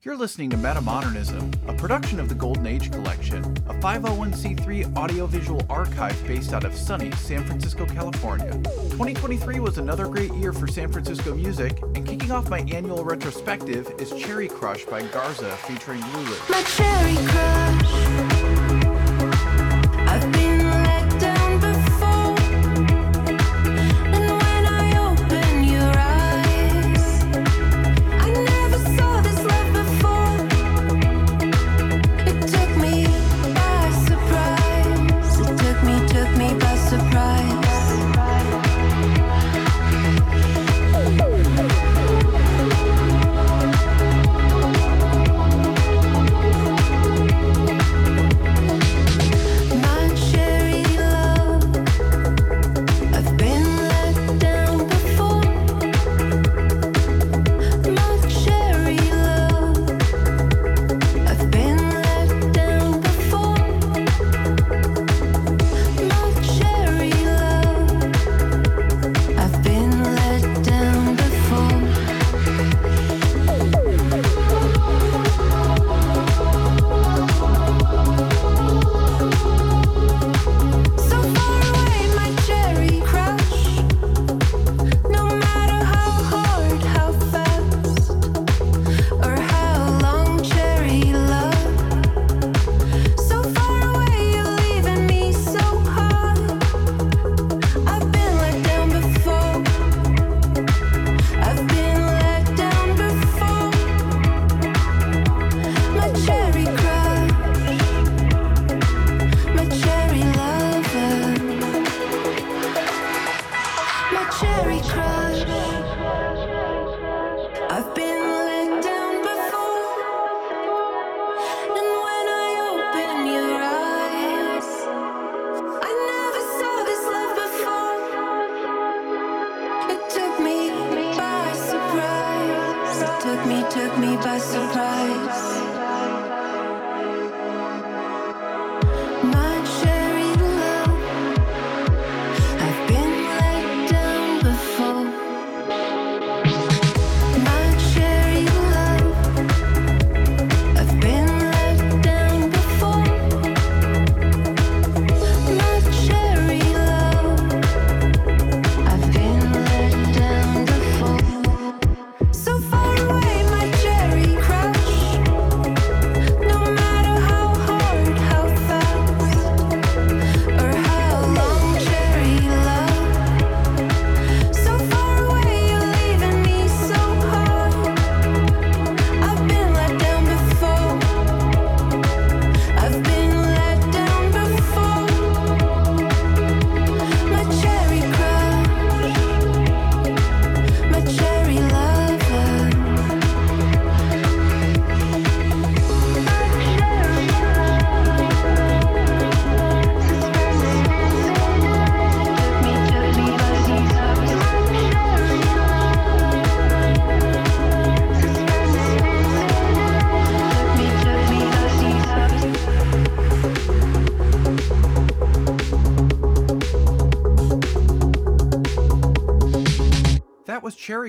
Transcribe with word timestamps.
You're 0.00 0.16
listening 0.16 0.48
to 0.50 0.56
Metamodernism, 0.56 1.68
a 1.68 1.74
production 1.74 2.20
of 2.20 2.28
the 2.28 2.34
Golden 2.36 2.68
Age 2.68 2.92
Collection, 2.92 3.42
a 3.68 3.74
501c3 3.74 4.96
audiovisual 4.96 5.66
archive 5.68 6.24
based 6.24 6.52
out 6.52 6.62
of 6.62 6.72
sunny 6.72 7.10
San 7.16 7.44
Francisco, 7.44 7.84
California. 7.84 8.52
2023 8.92 9.58
was 9.58 9.78
another 9.78 10.06
great 10.06 10.32
year 10.34 10.52
for 10.52 10.68
San 10.68 10.92
Francisco 10.92 11.34
music, 11.34 11.82
and 11.96 12.06
kicking 12.06 12.30
off 12.30 12.48
my 12.48 12.60
annual 12.60 13.02
retrospective 13.02 13.92
is 13.98 14.12
Cherry 14.12 14.46
Crush 14.46 14.84
by 14.84 15.02
Garza 15.08 15.50
featuring 15.66 16.00
Lou 16.12 16.20
Lou. 16.20 16.36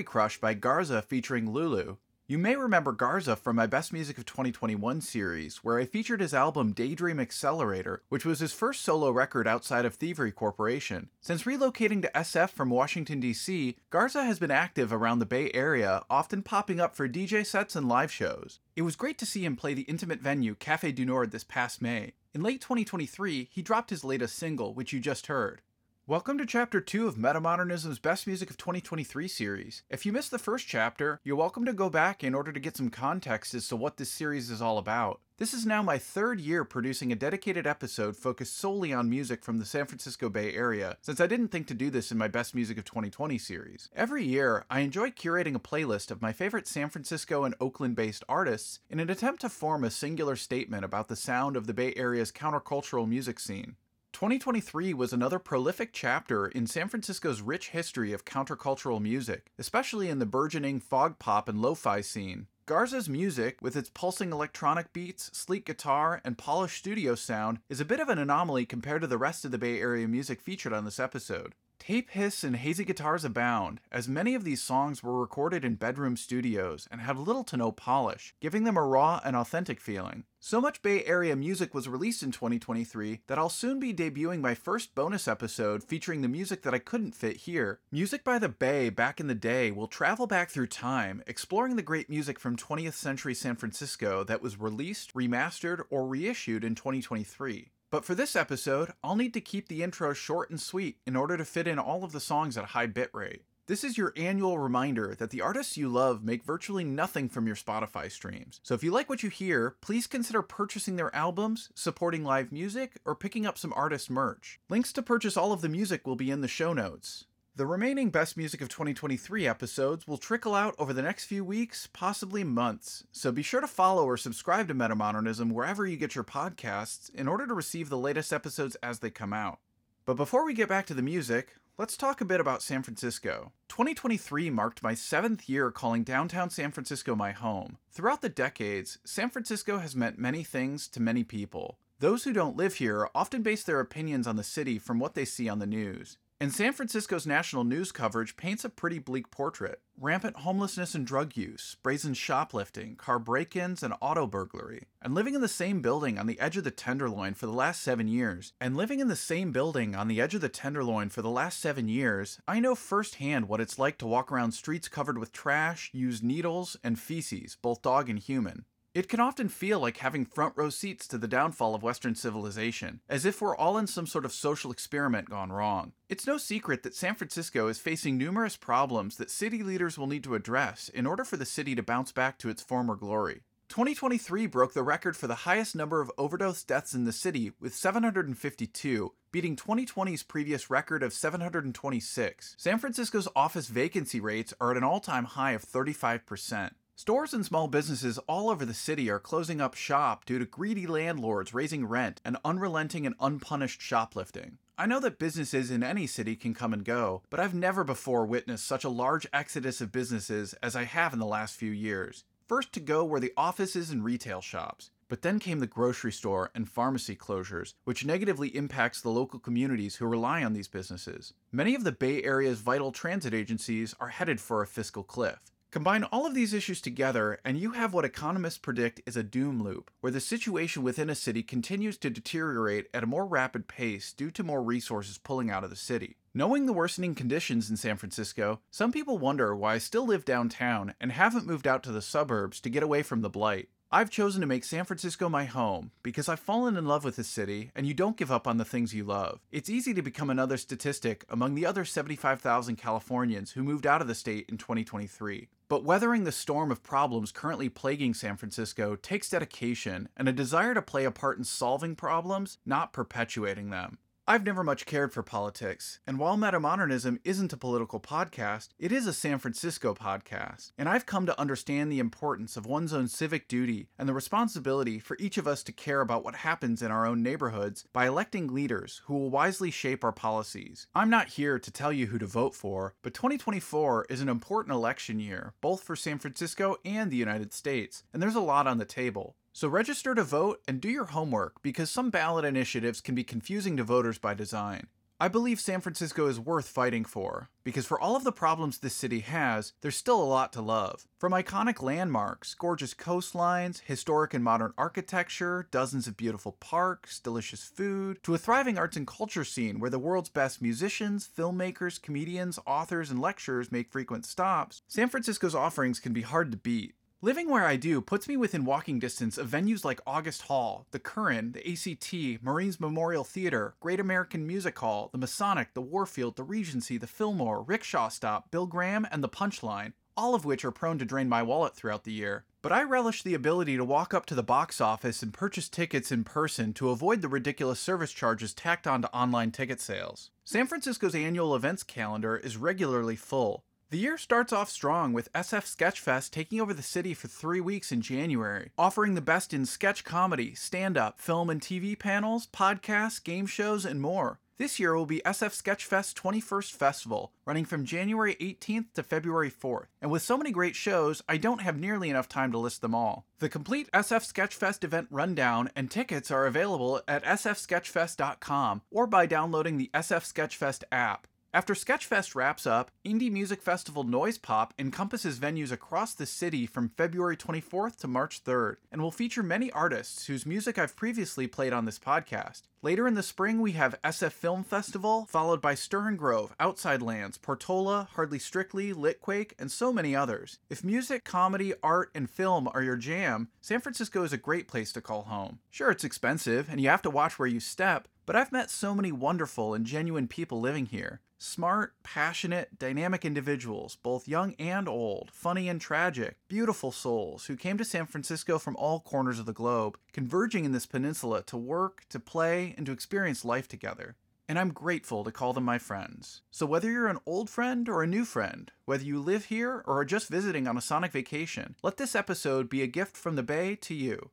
Crush 0.02 0.38
by 0.40 0.54
Garza 0.54 1.02
featuring 1.02 1.50
Lou 1.50 1.68
Lou. 1.68 1.98
You 2.30 2.38
may 2.38 2.54
remember 2.54 2.92
Garza 2.92 3.34
from 3.34 3.56
my 3.56 3.66
Best 3.66 3.92
Music 3.92 4.16
of 4.16 4.24
2021 4.24 5.00
series, 5.00 5.64
where 5.64 5.78
I 5.80 5.84
featured 5.84 6.20
his 6.20 6.32
album 6.32 6.70
Daydream 6.72 7.18
Accelerator, 7.18 8.04
which 8.08 8.24
was 8.24 8.38
his 8.38 8.52
first 8.52 8.82
solo 8.82 9.10
record 9.10 9.48
outside 9.48 9.84
of 9.84 9.96
Thievery 9.96 10.30
Corporation. 10.30 11.08
Since 11.20 11.42
relocating 11.42 12.02
to 12.02 12.10
SF 12.14 12.50
from 12.50 12.70
Washington, 12.70 13.18
D.C., 13.18 13.76
Garza 13.90 14.22
has 14.22 14.38
been 14.38 14.52
active 14.52 14.92
around 14.92 15.18
the 15.18 15.26
Bay 15.26 15.50
Area, 15.52 16.04
often 16.08 16.42
popping 16.42 16.78
up 16.78 16.94
for 16.94 17.08
DJ 17.08 17.44
sets 17.44 17.74
and 17.74 17.88
live 17.88 18.12
shows. 18.12 18.60
It 18.76 18.82
was 18.82 18.94
great 18.94 19.18
to 19.18 19.26
see 19.26 19.44
him 19.44 19.56
play 19.56 19.74
the 19.74 19.82
intimate 19.82 20.20
venue 20.20 20.54
Cafe 20.54 20.92
du 20.92 21.04
Nord 21.04 21.32
this 21.32 21.42
past 21.42 21.82
May. 21.82 22.12
In 22.32 22.44
late 22.44 22.60
2023, 22.60 23.48
he 23.50 23.60
dropped 23.60 23.90
his 23.90 24.04
latest 24.04 24.36
single, 24.36 24.72
which 24.72 24.92
you 24.92 25.00
just 25.00 25.26
heard. 25.26 25.62
Welcome 26.10 26.38
to 26.38 26.44
Chapter 26.44 26.80
2 26.80 27.06
of 27.06 27.14
Metamodernism's 27.14 28.00
Best 28.00 28.26
Music 28.26 28.50
of 28.50 28.56
2023 28.56 29.28
series. 29.28 29.84
If 29.88 30.04
you 30.04 30.12
missed 30.12 30.32
the 30.32 30.40
first 30.40 30.66
chapter, 30.66 31.20
you're 31.22 31.36
welcome 31.36 31.64
to 31.66 31.72
go 31.72 31.88
back 31.88 32.24
in 32.24 32.34
order 32.34 32.50
to 32.50 32.58
get 32.58 32.76
some 32.76 32.90
context 32.90 33.54
as 33.54 33.68
to 33.68 33.76
what 33.76 33.96
this 33.96 34.10
series 34.10 34.50
is 34.50 34.60
all 34.60 34.78
about. 34.78 35.20
This 35.36 35.54
is 35.54 35.64
now 35.64 35.84
my 35.84 35.98
third 35.98 36.40
year 36.40 36.64
producing 36.64 37.12
a 37.12 37.14
dedicated 37.14 37.64
episode 37.64 38.16
focused 38.16 38.56
solely 38.56 38.92
on 38.92 39.08
music 39.08 39.44
from 39.44 39.60
the 39.60 39.64
San 39.64 39.86
Francisco 39.86 40.28
Bay 40.28 40.52
Area, 40.52 40.96
since 41.00 41.20
I 41.20 41.28
didn't 41.28 41.52
think 41.52 41.68
to 41.68 41.74
do 41.74 41.90
this 41.90 42.10
in 42.10 42.18
my 42.18 42.26
Best 42.26 42.56
Music 42.56 42.76
of 42.76 42.84
2020 42.84 43.38
series. 43.38 43.88
Every 43.94 44.24
year, 44.24 44.64
I 44.68 44.80
enjoy 44.80 45.10
curating 45.10 45.54
a 45.54 45.60
playlist 45.60 46.10
of 46.10 46.20
my 46.20 46.32
favorite 46.32 46.66
San 46.66 46.90
Francisco 46.90 47.44
and 47.44 47.54
Oakland 47.60 47.94
based 47.94 48.24
artists 48.28 48.80
in 48.90 48.98
an 48.98 49.10
attempt 49.10 49.42
to 49.42 49.48
form 49.48 49.84
a 49.84 49.92
singular 49.92 50.34
statement 50.34 50.84
about 50.84 51.06
the 51.06 51.14
sound 51.14 51.56
of 51.56 51.68
the 51.68 51.74
Bay 51.74 51.94
Area's 51.96 52.32
countercultural 52.32 53.06
music 53.06 53.38
scene. 53.38 53.76
2023 54.12 54.92
was 54.92 55.12
another 55.12 55.38
prolific 55.38 55.90
chapter 55.92 56.46
in 56.46 56.66
San 56.66 56.88
Francisco's 56.88 57.40
rich 57.40 57.70
history 57.70 58.12
of 58.12 58.24
countercultural 58.24 59.00
music, 59.00 59.50
especially 59.58 60.08
in 60.08 60.18
the 60.18 60.26
burgeoning 60.26 60.80
fog 60.80 61.18
pop 61.18 61.48
and 61.48 61.62
lo 61.62 61.74
fi 61.74 62.00
scene. 62.00 62.46
Garza's 62.66 63.08
music, 63.08 63.58
with 63.60 63.76
its 63.76 63.90
pulsing 63.92 64.32
electronic 64.32 64.92
beats, 64.92 65.30
sleek 65.32 65.64
guitar, 65.64 66.20
and 66.24 66.38
polished 66.38 66.78
studio 66.78 67.14
sound, 67.14 67.58
is 67.68 67.80
a 67.80 67.84
bit 67.84 68.00
of 68.00 68.08
an 68.08 68.18
anomaly 68.18 68.66
compared 68.66 69.00
to 69.00 69.08
the 69.08 69.18
rest 69.18 69.44
of 69.44 69.50
the 69.50 69.58
Bay 69.58 69.80
Area 69.80 70.06
music 70.06 70.40
featured 70.40 70.72
on 70.72 70.84
this 70.84 71.00
episode. 71.00 71.54
Tape 71.80 72.10
hiss 72.10 72.44
and 72.44 72.56
hazy 72.56 72.84
guitars 72.84 73.24
abound, 73.24 73.80
as 73.90 74.06
many 74.06 74.34
of 74.34 74.44
these 74.44 74.62
songs 74.62 75.02
were 75.02 75.18
recorded 75.18 75.64
in 75.64 75.76
bedroom 75.76 76.14
studios 76.14 76.86
and 76.90 77.00
had 77.00 77.16
little 77.16 77.42
to 77.44 77.56
no 77.56 77.72
polish, 77.72 78.34
giving 78.38 78.64
them 78.64 78.76
a 78.76 78.84
raw 78.84 79.18
and 79.24 79.34
authentic 79.34 79.80
feeling. 79.80 80.24
So 80.38 80.60
much 80.60 80.82
Bay 80.82 81.02
Area 81.06 81.34
music 81.34 81.72
was 81.72 81.88
released 81.88 82.22
in 82.22 82.32
2023 82.32 83.22
that 83.28 83.38
I'll 83.38 83.48
soon 83.48 83.80
be 83.80 83.94
debuting 83.94 84.42
my 84.42 84.54
first 84.54 84.94
bonus 84.94 85.26
episode 85.26 85.82
featuring 85.82 86.20
the 86.20 86.28
music 86.28 86.62
that 86.62 86.74
I 86.74 86.78
couldn't 86.78 87.14
fit 87.14 87.38
here. 87.38 87.80
Music 87.90 88.24
by 88.24 88.38
the 88.38 88.50
Bay 88.50 88.90
back 88.90 89.18
in 89.18 89.26
the 89.26 89.34
day 89.34 89.70
will 89.70 89.88
travel 89.88 90.26
back 90.26 90.50
through 90.50 90.66
time, 90.66 91.22
exploring 91.26 91.76
the 91.76 91.82
great 91.82 92.10
music 92.10 92.38
from 92.38 92.56
20th 92.56 92.92
century 92.92 93.34
San 93.34 93.56
Francisco 93.56 94.22
that 94.24 94.42
was 94.42 94.60
released, 94.60 95.14
remastered, 95.14 95.82
or 95.88 96.06
reissued 96.06 96.62
in 96.62 96.74
2023. 96.74 97.70
But 97.90 98.04
for 98.04 98.14
this 98.14 98.36
episode, 98.36 98.92
I'll 99.02 99.16
need 99.16 99.34
to 99.34 99.40
keep 99.40 99.66
the 99.66 99.82
intro 99.82 100.12
short 100.12 100.48
and 100.48 100.60
sweet 100.60 100.98
in 101.06 101.16
order 101.16 101.36
to 101.36 101.44
fit 101.44 101.66
in 101.66 101.80
all 101.80 102.04
of 102.04 102.12
the 102.12 102.20
songs 102.20 102.56
at 102.56 102.62
a 102.62 102.68
high 102.68 102.86
bitrate. 102.86 103.40
This 103.66 103.82
is 103.82 103.98
your 103.98 104.12
annual 104.16 104.60
reminder 104.60 105.14
that 105.16 105.30
the 105.30 105.40
artists 105.40 105.76
you 105.76 105.88
love 105.88 106.22
make 106.22 106.44
virtually 106.44 106.84
nothing 106.84 107.28
from 107.28 107.48
your 107.48 107.56
Spotify 107.56 108.10
streams. 108.10 108.60
So 108.62 108.74
if 108.74 108.84
you 108.84 108.92
like 108.92 109.08
what 109.08 109.24
you 109.24 109.28
hear, 109.28 109.76
please 109.80 110.06
consider 110.06 110.40
purchasing 110.40 110.94
their 110.96 111.14
albums, 111.14 111.70
supporting 111.74 112.22
live 112.22 112.52
music, 112.52 112.98
or 113.04 113.16
picking 113.16 113.44
up 113.44 113.58
some 113.58 113.72
artist 113.74 114.08
merch. 114.08 114.60
Links 114.68 114.92
to 114.92 115.02
purchase 115.02 115.36
all 115.36 115.52
of 115.52 115.60
the 115.60 115.68
music 115.68 116.06
will 116.06 116.16
be 116.16 116.30
in 116.30 116.42
the 116.42 116.48
show 116.48 116.72
notes. 116.72 117.26
The 117.60 117.66
remaining 117.66 118.08
Best 118.08 118.38
Music 118.38 118.62
of 118.62 118.70
2023 118.70 119.46
episodes 119.46 120.08
will 120.08 120.16
trickle 120.16 120.54
out 120.54 120.74
over 120.78 120.94
the 120.94 121.02
next 121.02 121.26
few 121.26 121.44
weeks, 121.44 121.90
possibly 121.92 122.42
months, 122.42 123.04
so 123.12 123.30
be 123.30 123.42
sure 123.42 123.60
to 123.60 123.66
follow 123.66 124.06
or 124.06 124.16
subscribe 124.16 124.66
to 124.68 124.74
Metamodernism 124.74 125.52
wherever 125.52 125.86
you 125.86 125.98
get 125.98 126.14
your 126.14 126.24
podcasts 126.24 127.14
in 127.14 127.28
order 127.28 127.46
to 127.46 127.52
receive 127.52 127.90
the 127.90 127.98
latest 127.98 128.32
episodes 128.32 128.76
as 128.76 129.00
they 129.00 129.10
come 129.10 129.34
out. 129.34 129.58
But 130.06 130.16
before 130.16 130.46
we 130.46 130.54
get 130.54 130.70
back 130.70 130.86
to 130.86 130.94
the 130.94 131.02
music, 131.02 131.56
let's 131.76 131.98
talk 131.98 132.22
a 132.22 132.24
bit 132.24 132.40
about 132.40 132.62
San 132.62 132.82
Francisco. 132.82 133.52
2023 133.68 134.48
marked 134.48 134.82
my 134.82 134.94
seventh 134.94 135.46
year 135.46 135.70
calling 135.70 136.02
downtown 136.02 136.48
San 136.48 136.70
Francisco 136.70 137.14
my 137.14 137.32
home. 137.32 137.76
Throughout 137.92 138.22
the 138.22 138.30
decades, 138.30 138.96
San 139.04 139.28
Francisco 139.28 139.80
has 139.80 139.94
meant 139.94 140.18
many 140.18 140.44
things 140.44 140.88
to 140.88 141.02
many 141.02 141.24
people. 141.24 141.76
Those 141.98 142.24
who 142.24 142.32
don't 142.32 142.56
live 142.56 142.76
here 142.76 143.10
often 143.14 143.42
base 143.42 143.64
their 143.64 143.80
opinions 143.80 144.26
on 144.26 144.36
the 144.36 144.42
city 144.42 144.78
from 144.78 144.98
what 144.98 145.12
they 145.12 145.26
see 145.26 145.46
on 145.46 145.58
the 145.58 145.66
news. 145.66 146.16
And 146.42 146.54
San 146.54 146.72
Francisco's 146.72 147.26
national 147.26 147.64
news 147.64 147.92
coverage 147.92 148.34
paints 148.34 148.64
a 148.64 148.70
pretty 148.70 148.98
bleak 148.98 149.30
portrait. 149.30 149.82
Rampant 150.00 150.36
homelessness 150.38 150.94
and 150.94 151.06
drug 151.06 151.36
use, 151.36 151.76
brazen 151.82 152.14
shoplifting, 152.14 152.96
car 152.96 153.18
break 153.18 153.54
ins, 153.54 153.82
and 153.82 153.92
auto 154.00 154.26
burglary. 154.26 154.84
And 155.02 155.14
living 155.14 155.34
in 155.34 155.42
the 155.42 155.48
same 155.48 155.82
building 155.82 156.18
on 156.18 156.26
the 156.26 156.40
edge 156.40 156.56
of 156.56 156.64
the 156.64 156.70
Tenderloin 156.70 157.34
for 157.34 157.44
the 157.44 157.52
last 157.52 157.82
seven 157.82 158.08
years, 158.08 158.54
and 158.58 158.74
living 158.74 159.00
in 159.00 159.08
the 159.08 159.16
same 159.16 159.52
building 159.52 159.94
on 159.94 160.08
the 160.08 160.18
edge 160.18 160.34
of 160.34 160.40
the 160.40 160.48
Tenderloin 160.48 161.10
for 161.10 161.20
the 161.20 161.28
last 161.28 161.60
seven 161.60 161.90
years, 161.90 162.38
I 162.48 162.58
know 162.58 162.74
firsthand 162.74 163.46
what 163.46 163.60
it's 163.60 163.78
like 163.78 163.98
to 163.98 164.06
walk 164.06 164.32
around 164.32 164.52
streets 164.52 164.88
covered 164.88 165.18
with 165.18 165.32
trash, 165.32 165.90
used 165.92 166.24
needles, 166.24 166.74
and 166.82 166.98
feces, 166.98 167.58
both 167.60 167.82
dog 167.82 168.08
and 168.08 168.18
human. 168.18 168.64
It 169.00 169.08
can 169.08 169.18
often 169.18 169.48
feel 169.48 169.80
like 169.80 169.96
having 169.96 170.26
front 170.26 170.58
row 170.58 170.68
seats 170.68 171.08
to 171.08 171.16
the 171.16 171.26
downfall 171.26 171.74
of 171.74 171.82
Western 171.82 172.14
civilization, 172.14 173.00
as 173.08 173.24
if 173.24 173.40
we're 173.40 173.56
all 173.56 173.78
in 173.78 173.86
some 173.86 174.06
sort 174.06 174.26
of 174.26 174.32
social 174.32 174.70
experiment 174.70 175.30
gone 175.30 175.50
wrong. 175.50 175.92
It's 176.10 176.26
no 176.26 176.36
secret 176.36 176.82
that 176.82 176.94
San 176.94 177.14
Francisco 177.14 177.68
is 177.68 177.78
facing 177.78 178.18
numerous 178.18 178.58
problems 178.58 179.16
that 179.16 179.30
city 179.30 179.62
leaders 179.62 179.96
will 179.96 180.06
need 180.06 180.22
to 180.24 180.34
address 180.34 180.90
in 180.90 181.06
order 181.06 181.24
for 181.24 181.38
the 181.38 181.46
city 181.46 181.74
to 181.76 181.82
bounce 181.82 182.12
back 182.12 182.36
to 182.40 182.50
its 182.50 182.62
former 182.62 182.94
glory. 182.94 183.40
2023 183.70 184.46
broke 184.46 184.74
the 184.74 184.82
record 184.82 185.16
for 185.16 185.28
the 185.28 185.46
highest 185.46 185.74
number 185.74 186.02
of 186.02 186.12
overdose 186.18 186.62
deaths 186.62 186.92
in 186.92 187.06
the 187.06 187.10
city 187.10 187.52
with 187.58 187.74
752, 187.74 189.14
beating 189.32 189.56
2020's 189.56 190.24
previous 190.24 190.68
record 190.68 191.02
of 191.02 191.14
726. 191.14 192.54
San 192.58 192.78
Francisco's 192.78 193.28
office 193.34 193.68
vacancy 193.68 194.20
rates 194.20 194.52
are 194.60 194.72
at 194.72 194.76
an 194.76 194.84
all 194.84 195.00
time 195.00 195.24
high 195.24 195.52
of 195.52 195.64
35%. 195.64 196.72
Stores 197.00 197.32
and 197.32 197.46
small 197.46 197.66
businesses 197.66 198.18
all 198.26 198.50
over 198.50 198.66
the 198.66 198.74
city 198.74 199.08
are 199.08 199.18
closing 199.18 199.58
up 199.58 199.74
shop 199.74 200.26
due 200.26 200.38
to 200.38 200.44
greedy 200.44 200.86
landlords 200.86 201.54
raising 201.54 201.86
rent 201.86 202.20
and 202.26 202.36
unrelenting 202.44 203.06
and 203.06 203.14
unpunished 203.18 203.80
shoplifting. 203.80 204.58
I 204.76 204.84
know 204.84 205.00
that 205.00 205.18
businesses 205.18 205.70
in 205.70 205.82
any 205.82 206.06
city 206.06 206.36
can 206.36 206.52
come 206.52 206.74
and 206.74 206.84
go, 206.84 207.22
but 207.30 207.40
I've 207.40 207.54
never 207.54 207.84
before 207.84 208.26
witnessed 208.26 208.66
such 208.66 208.84
a 208.84 208.90
large 208.90 209.26
exodus 209.32 209.80
of 209.80 209.90
businesses 209.90 210.52
as 210.62 210.76
I 210.76 210.84
have 210.84 211.14
in 211.14 211.18
the 211.18 211.24
last 211.24 211.56
few 211.56 211.70
years. 211.70 212.24
First 212.46 212.70
to 212.74 212.80
go 212.80 213.02
were 213.02 213.18
the 213.18 213.32
offices 213.34 213.88
and 213.88 214.04
retail 214.04 214.42
shops. 214.42 214.90
But 215.08 215.22
then 215.22 215.38
came 215.38 215.60
the 215.60 215.66
grocery 215.66 216.12
store 216.12 216.50
and 216.54 216.68
pharmacy 216.68 217.16
closures, 217.16 217.72
which 217.84 218.04
negatively 218.04 218.54
impacts 218.54 219.00
the 219.00 219.08
local 219.08 219.38
communities 219.38 219.96
who 219.96 220.04
rely 220.04 220.44
on 220.44 220.52
these 220.52 220.68
businesses. 220.68 221.32
Many 221.50 221.74
of 221.74 221.84
the 221.84 221.92
Bay 221.92 222.22
Area's 222.22 222.60
vital 222.60 222.92
transit 222.92 223.32
agencies 223.32 223.94
are 223.98 224.08
headed 224.08 224.38
for 224.38 224.60
a 224.60 224.66
fiscal 224.66 225.02
cliff. 225.02 225.50
Combine 225.70 226.02
all 226.02 226.26
of 226.26 226.34
these 226.34 226.52
issues 226.52 226.80
together, 226.80 227.38
and 227.44 227.56
you 227.56 227.70
have 227.72 227.94
what 227.94 228.04
economists 228.04 228.58
predict 228.58 229.00
is 229.06 229.16
a 229.16 229.22
doom 229.22 229.62
loop, 229.62 229.92
where 230.00 230.10
the 230.10 230.18
situation 230.18 230.82
within 230.82 231.08
a 231.08 231.14
city 231.14 231.44
continues 231.44 231.96
to 231.98 232.10
deteriorate 232.10 232.88
at 232.92 233.04
a 233.04 233.06
more 233.06 233.24
rapid 233.24 233.68
pace 233.68 234.12
due 234.12 234.32
to 234.32 234.42
more 234.42 234.64
resources 234.64 235.16
pulling 235.16 235.48
out 235.48 235.62
of 235.62 235.70
the 235.70 235.76
city. 235.76 236.16
Knowing 236.34 236.66
the 236.66 236.72
worsening 236.72 237.14
conditions 237.14 237.70
in 237.70 237.76
San 237.76 237.96
Francisco, 237.96 238.58
some 238.68 238.90
people 238.90 239.16
wonder 239.16 239.54
why 239.54 239.74
I 239.74 239.78
still 239.78 240.04
live 240.04 240.24
downtown 240.24 240.94
and 241.00 241.12
haven't 241.12 241.46
moved 241.46 241.68
out 241.68 241.84
to 241.84 241.92
the 241.92 242.02
suburbs 242.02 242.60
to 242.62 242.70
get 242.70 242.82
away 242.82 243.04
from 243.04 243.20
the 243.20 243.30
blight. 243.30 243.68
I've 243.92 244.08
chosen 244.08 244.40
to 244.40 244.46
make 244.46 244.62
San 244.62 244.84
Francisco 244.84 245.28
my 245.28 245.46
home 245.46 245.90
because 246.04 246.28
I've 246.28 246.38
fallen 246.38 246.76
in 246.76 246.86
love 246.86 247.02
with 247.02 247.16
the 247.16 247.24
city 247.24 247.72
and 247.74 247.88
you 247.88 247.92
don't 247.92 248.16
give 248.16 248.30
up 248.30 248.46
on 248.46 248.56
the 248.56 248.64
things 248.64 248.94
you 248.94 249.02
love. 249.02 249.40
It's 249.50 249.68
easy 249.68 249.92
to 249.94 250.00
become 250.00 250.30
another 250.30 250.58
statistic 250.58 251.24
among 251.28 251.56
the 251.56 251.66
other 251.66 251.84
75,000 251.84 252.76
Californians 252.76 253.50
who 253.50 253.64
moved 253.64 253.88
out 253.88 254.00
of 254.00 254.06
the 254.06 254.14
state 254.14 254.46
in 254.48 254.58
2023. 254.58 255.48
But 255.68 255.82
weathering 255.82 256.22
the 256.22 256.30
storm 256.30 256.70
of 256.70 256.84
problems 256.84 257.32
currently 257.32 257.68
plaguing 257.68 258.14
San 258.14 258.36
Francisco 258.36 258.94
takes 258.94 259.30
dedication 259.30 260.08
and 260.16 260.28
a 260.28 260.32
desire 260.32 260.72
to 260.74 260.82
play 260.82 261.04
a 261.04 261.10
part 261.10 261.38
in 261.38 261.42
solving 261.42 261.96
problems, 261.96 262.58
not 262.64 262.92
perpetuating 262.92 263.70
them. 263.70 263.98
I've 264.28 264.44
never 264.44 264.62
much 264.62 264.86
cared 264.86 265.12
for 265.12 265.24
politics, 265.24 265.98
and 266.06 266.16
while 266.16 266.36
Metamodernism 266.36 267.18
isn't 267.24 267.52
a 267.52 267.56
political 267.56 267.98
podcast, 267.98 268.68
it 268.78 268.92
is 268.92 269.08
a 269.08 269.12
San 269.12 269.40
Francisco 269.40 269.92
podcast, 269.92 270.70
and 270.78 270.88
I've 270.88 271.04
come 271.04 271.26
to 271.26 271.40
understand 271.40 271.90
the 271.90 271.98
importance 271.98 272.56
of 272.56 272.64
one's 272.64 272.92
own 272.92 273.08
civic 273.08 273.48
duty 273.48 273.88
and 273.98 274.08
the 274.08 274.14
responsibility 274.14 275.00
for 275.00 275.16
each 275.18 275.36
of 275.36 275.48
us 275.48 275.64
to 275.64 275.72
care 275.72 276.00
about 276.00 276.22
what 276.22 276.36
happens 276.36 276.80
in 276.80 276.92
our 276.92 277.06
own 277.06 277.24
neighborhoods 277.24 277.86
by 277.92 278.06
electing 278.06 278.54
leaders 278.54 279.02
who 279.06 279.14
will 279.14 279.30
wisely 279.30 279.72
shape 279.72 280.04
our 280.04 280.12
policies. 280.12 280.86
I'm 280.94 281.10
not 281.10 281.30
here 281.30 281.58
to 281.58 281.70
tell 281.72 281.92
you 281.92 282.06
who 282.06 282.18
to 282.18 282.26
vote 282.26 282.54
for, 282.54 282.94
but 283.02 283.14
2024 283.14 284.06
is 284.10 284.20
an 284.20 284.28
important 284.28 284.76
election 284.76 285.18
year, 285.18 285.54
both 285.60 285.82
for 285.82 285.96
San 285.96 286.18
Francisco 286.18 286.76
and 286.84 287.10
the 287.10 287.16
United 287.16 287.52
States, 287.52 288.04
and 288.12 288.22
there's 288.22 288.36
a 288.36 288.40
lot 288.40 288.68
on 288.68 288.78
the 288.78 288.84
table. 288.84 289.34
So 289.52 289.66
register 289.66 290.14
to 290.14 290.22
vote 290.22 290.60
and 290.68 290.80
do 290.80 290.88
your 290.88 291.06
homework 291.06 291.60
because 291.60 291.90
some 291.90 292.10
ballot 292.10 292.44
initiatives 292.44 293.00
can 293.00 293.16
be 293.16 293.24
confusing 293.24 293.76
to 293.76 293.84
voters 293.84 294.16
by 294.16 294.32
design. 294.32 294.86
I 295.22 295.28
believe 295.28 295.60
San 295.60 295.82
Francisco 295.82 296.28
is 296.28 296.40
worth 296.40 296.66
fighting 296.66 297.04
for 297.04 297.50
because 297.62 297.84
for 297.84 298.00
all 298.00 298.16
of 298.16 298.24
the 298.24 298.32
problems 298.32 298.78
this 298.78 298.94
city 298.94 299.20
has, 299.20 299.74
there's 299.82 299.96
still 299.96 300.22
a 300.22 300.24
lot 300.24 300.50
to 300.54 300.62
love. 300.62 301.06
From 301.18 301.32
iconic 301.32 301.82
landmarks, 301.82 302.54
gorgeous 302.54 302.94
coastlines, 302.94 303.82
historic 303.84 304.32
and 304.32 304.42
modern 304.42 304.72
architecture, 304.78 305.68
dozens 305.70 306.06
of 306.06 306.16
beautiful 306.16 306.52
parks, 306.52 307.18
delicious 307.18 307.64
food, 307.64 308.22
to 308.22 308.34
a 308.34 308.38
thriving 308.38 308.78
arts 308.78 308.96
and 308.96 309.06
culture 309.06 309.44
scene 309.44 309.78
where 309.78 309.90
the 309.90 309.98
world's 309.98 310.30
best 310.30 310.62
musicians, 310.62 311.28
filmmakers, 311.36 312.00
comedians, 312.00 312.58
authors, 312.66 313.10
and 313.10 313.20
lecturers 313.20 313.70
make 313.70 313.92
frequent 313.92 314.24
stops, 314.24 314.80
San 314.88 315.10
Francisco's 315.10 315.54
offerings 315.54 316.00
can 316.00 316.14
be 316.14 316.22
hard 316.22 316.50
to 316.50 316.56
beat. 316.56 316.94
Living 317.22 317.50
where 317.50 317.66
I 317.66 317.76
do 317.76 318.00
puts 318.00 318.26
me 318.26 318.38
within 318.38 318.64
walking 318.64 318.98
distance 318.98 319.36
of 319.36 319.50
venues 319.50 319.84
like 319.84 320.00
August 320.06 320.40
Hall, 320.42 320.86
the 320.90 320.98
Curran, 320.98 321.52
the 321.52 321.70
ACT, 321.70 322.42
Marines 322.42 322.80
Memorial 322.80 323.24
Theater, 323.24 323.74
Great 323.78 324.00
American 324.00 324.46
Music 324.46 324.78
Hall, 324.78 325.10
the 325.12 325.18
Masonic, 325.18 325.74
the 325.74 325.82
Warfield, 325.82 326.36
the 326.36 326.42
Regency, 326.42 326.96
the 326.96 327.06
Fillmore, 327.06 327.62
Rickshaw 327.62 328.08
Stop, 328.08 328.50
Bill 328.50 328.66
Graham, 328.66 329.06
and 329.10 329.22
the 329.22 329.28
Punchline, 329.28 329.92
all 330.16 330.34
of 330.34 330.46
which 330.46 330.64
are 330.64 330.70
prone 330.70 330.96
to 330.96 331.04
drain 331.04 331.28
my 331.28 331.42
wallet 331.42 331.76
throughout 331.76 332.04
the 332.04 332.12
year. 332.12 332.46
But 332.62 332.72
I 332.72 332.84
relish 332.84 333.22
the 333.22 333.34
ability 333.34 333.76
to 333.76 333.84
walk 333.84 334.14
up 334.14 334.24
to 334.26 334.34
the 334.34 334.42
box 334.42 334.80
office 334.80 335.22
and 335.22 335.30
purchase 335.30 335.68
tickets 335.68 336.10
in 336.10 336.24
person 336.24 336.72
to 336.74 336.88
avoid 336.88 337.20
the 337.20 337.28
ridiculous 337.28 337.80
service 337.80 338.12
charges 338.12 338.54
tacked 338.54 338.86
onto 338.86 339.08
online 339.08 339.50
ticket 339.50 339.82
sales. 339.82 340.30
San 340.42 340.66
Francisco's 340.66 341.14
annual 341.14 341.54
events 341.54 341.82
calendar 341.82 342.38
is 342.38 342.56
regularly 342.56 343.16
full, 343.16 343.64
the 343.90 343.98
year 343.98 344.16
starts 344.16 344.52
off 344.52 344.70
strong 344.70 345.12
with 345.12 345.32
SF 345.32 345.66
Sketchfest 345.66 346.30
taking 346.30 346.60
over 346.60 346.72
the 346.72 346.82
city 346.82 347.12
for 347.12 347.26
three 347.26 347.60
weeks 347.60 347.90
in 347.90 348.00
January, 348.00 348.70
offering 348.78 349.14
the 349.14 349.20
best 349.20 349.52
in 349.52 349.66
sketch 349.66 350.04
comedy, 350.04 350.54
stand 350.54 350.96
up, 350.96 351.20
film 351.20 351.50
and 351.50 351.60
TV 351.60 351.98
panels, 351.98 352.46
podcasts, 352.46 353.22
game 353.22 353.46
shows, 353.46 353.84
and 353.84 354.00
more. 354.00 354.38
This 354.58 354.78
year 354.78 354.94
will 354.94 355.06
be 355.06 355.22
SF 355.24 355.60
Sketchfest 355.60 356.14
21st 356.14 356.72
Festival, 356.72 357.32
running 357.46 357.64
from 357.64 357.86
January 357.86 358.36
18th 358.42 358.92
to 358.92 359.02
February 359.02 359.50
4th. 359.50 359.86
And 360.02 360.10
with 360.10 360.20
so 360.20 360.36
many 360.36 360.50
great 360.52 360.76
shows, 360.76 361.22
I 361.26 361.38
don't 361.38 361.62
have 361.62 361.80
nearly 361.80 362.10
enough 362.10 362.28
time 362.28 362.52
to 362.52 362.58
list 362.58 362.82
them 362.82 362.94
all. 362.94 363.24
The 363.38 363.48
complete 363.48 363.90
SF 363.92 364.30
Sketchfest 364.30 364.84
event 364.84 365.08
rundown 365.10 365.70
and 365.74 365.90
tickets 365.90 366.30
are 366.30 366.44
available 366.44 367.00
at 367.08 367.24
sfsketchfest.com 367.24 368.82
or 368.90 369.06
by 369.06 369.24
downloading 369.24 369.78
the 369.78 369.90
SF 369.94 370.30
Sketchfest 370.30 370.84
app. 370.92 371.26
After 371.52 371.74
Sketchfest 371.74 372.36
wraps 372.36 372.64
up, 372.64 372.92
Indie 373.04 373.30
Music 373.30 373.60
Festival 373.60 374.04
Noise 374.04 374.38
Pop 374.38 374.72
encompasses 374.78 375.40
venues 375.40 375.72
across 375.72 376.14
the 376.14 376.24
city 376.24 376.64
from 376.64 376.90
February 376.90 377.36
24th 377.36 377.96
to 377.96 378.06
March 378.06 378.44
3rd 378.44 378.76
and 378.92 379.02
will 379.02 379.10
feature 379.10 379.42
many 379.42 379.68
artists 379.72 380.26
whose 380.26 380.46
music 380.46 380.78
I've 380.78 380.94
previously 380.94 381.48
played 381.48 381.72
on 381.72 381.86
this 381.86 381.98
podcast. 381.98 382.62
Later 382.82 383.08
in 383.08 383.14
the 383.14 383.24
spring, 383.24 383.60
we 383.60 383.72
have 383.72 384.00
SF 384.04 384.30
Film 384.30 384.62
Festival, 384.62 385.26
followed 385.28 385.60
by 385.60 385.74
Stern 385.74 386.14
Grove, 386.14 386.54
Outside 386.60 387.02
Lands, 387.02 387.36
Portola, 387.36 388.06
Hardly 388.12 388.38
Strictly, 388.38 388.94
Litquake, 388.94 389.54
and 389.58 389.72
so 389.72 389.92
many 389.92 390.14
others. 390.14 390.60
If 390.70 390.84
music, 390.84 391.24
comedy, 391.24 391.74
art, 391.82 392.12
and 392.14 392.30
film 392.30 392.68
are 392.72 392.82
your 392.84 392.96
jam, 392.96 393.48
San 393.60 393.80
Francisco 393.80 394.22
is 394.22 394.32
a 394.32 394.38
great 394.38 394.68
place 394.68 394.92
to 394.92 395.00
call 395.00 395.22
home. 395.22 395.58
Sure, 395.68 395.90
it's 395.90 396.04
expensive, 396.04 396.68
and 396.70 396.80
you 396.80 396.88
have 396.88 397.02
to 397.02 397.10
watch 397.10 397.40
where 397.40 397.48
you 397.48 397.58
step, 397.58 398.06
but 398.24 398.36
I've 398.36 398.52
met 398.52 398.70
so 398.70 398.94
many 398.94 399.10
wonderful 399.10 399.74
and 399.74 399.84
genuine 399.84 400.28
people 400.28 400.60
living 400.60 400.86
here. 400.86 401.20
Smart, 401.42 401.94
passionate, 402.02 402.78
dynamic 402.78 403.24
individuals, 403.24 403.96
both 403.96 404.28
young 404.28 404.54
and 404.58 404.86
old, 404.86 405.30
funny 405.32 405.70
and 405.70 405.80
tragic, 405.80 406.36
beautiful 406.48 406.92
souls 406.92 407.46
who 407.46 407.56
came 407.56 407.78
to 407.78 407.84
San 407.84 408.04
Francisco 408.04 408.58
from 408.58 408.76
all 408.76 409.00
corners 409.00 409.38
of 409.38 409.46
the 409.46 409.54
globe, 409.54 409.96
converging 410.12 410.66
in 410.66 410.72
this 410.72 410.84
peninsula 410.84 411.42
to 411.44 411.56
work, 411.56 412.04
to 412.10 412.20
play, 412.20 412.74
and 412.76 412.84
to 412.84 412.92
experience 412.92 413.42
life 413.42 413.66
together. 413.66 414.16
And 414.50 414.58
I'm 414.58 414.68
grateful 414.70 415.24
to 415.24 415.32
call 415.32 415.54
them 415.54 415.64
my 415.64 415.78
friends. 415.78 416.42
So, 416.50 416.66
whether 416.66 416.90
you're 416.90 417.08
an 417.08 417.20
old 417.24 417.48
friend 417.48 417.88
or 417.88 418.02
a 418.02 418.06
new 418.06 418.26
friend, 418.26 418.70
whether 418.84 419.04
you 419.04 419.18
live 419.18 419.46
here 419.46 419.82
or 419.86 420.00
are 420.00 420.04
just 420.04 420.28
visiting 420.28 420.68
on 420.68 420.76
a 420.76 420.82
sonic 420.82 421.10
vacation, 421.10 421.74
let 421.82 421.96
this 421.96 422.14
episode 422.14 422.68
be 422.68 422.82
a 422.82 422.86
gift 422.86 423.16
from 423.16 423.36
the 423.36 423.42
Bay 423.42 423.76
to 423.76 423.94
you. 423.94 424.28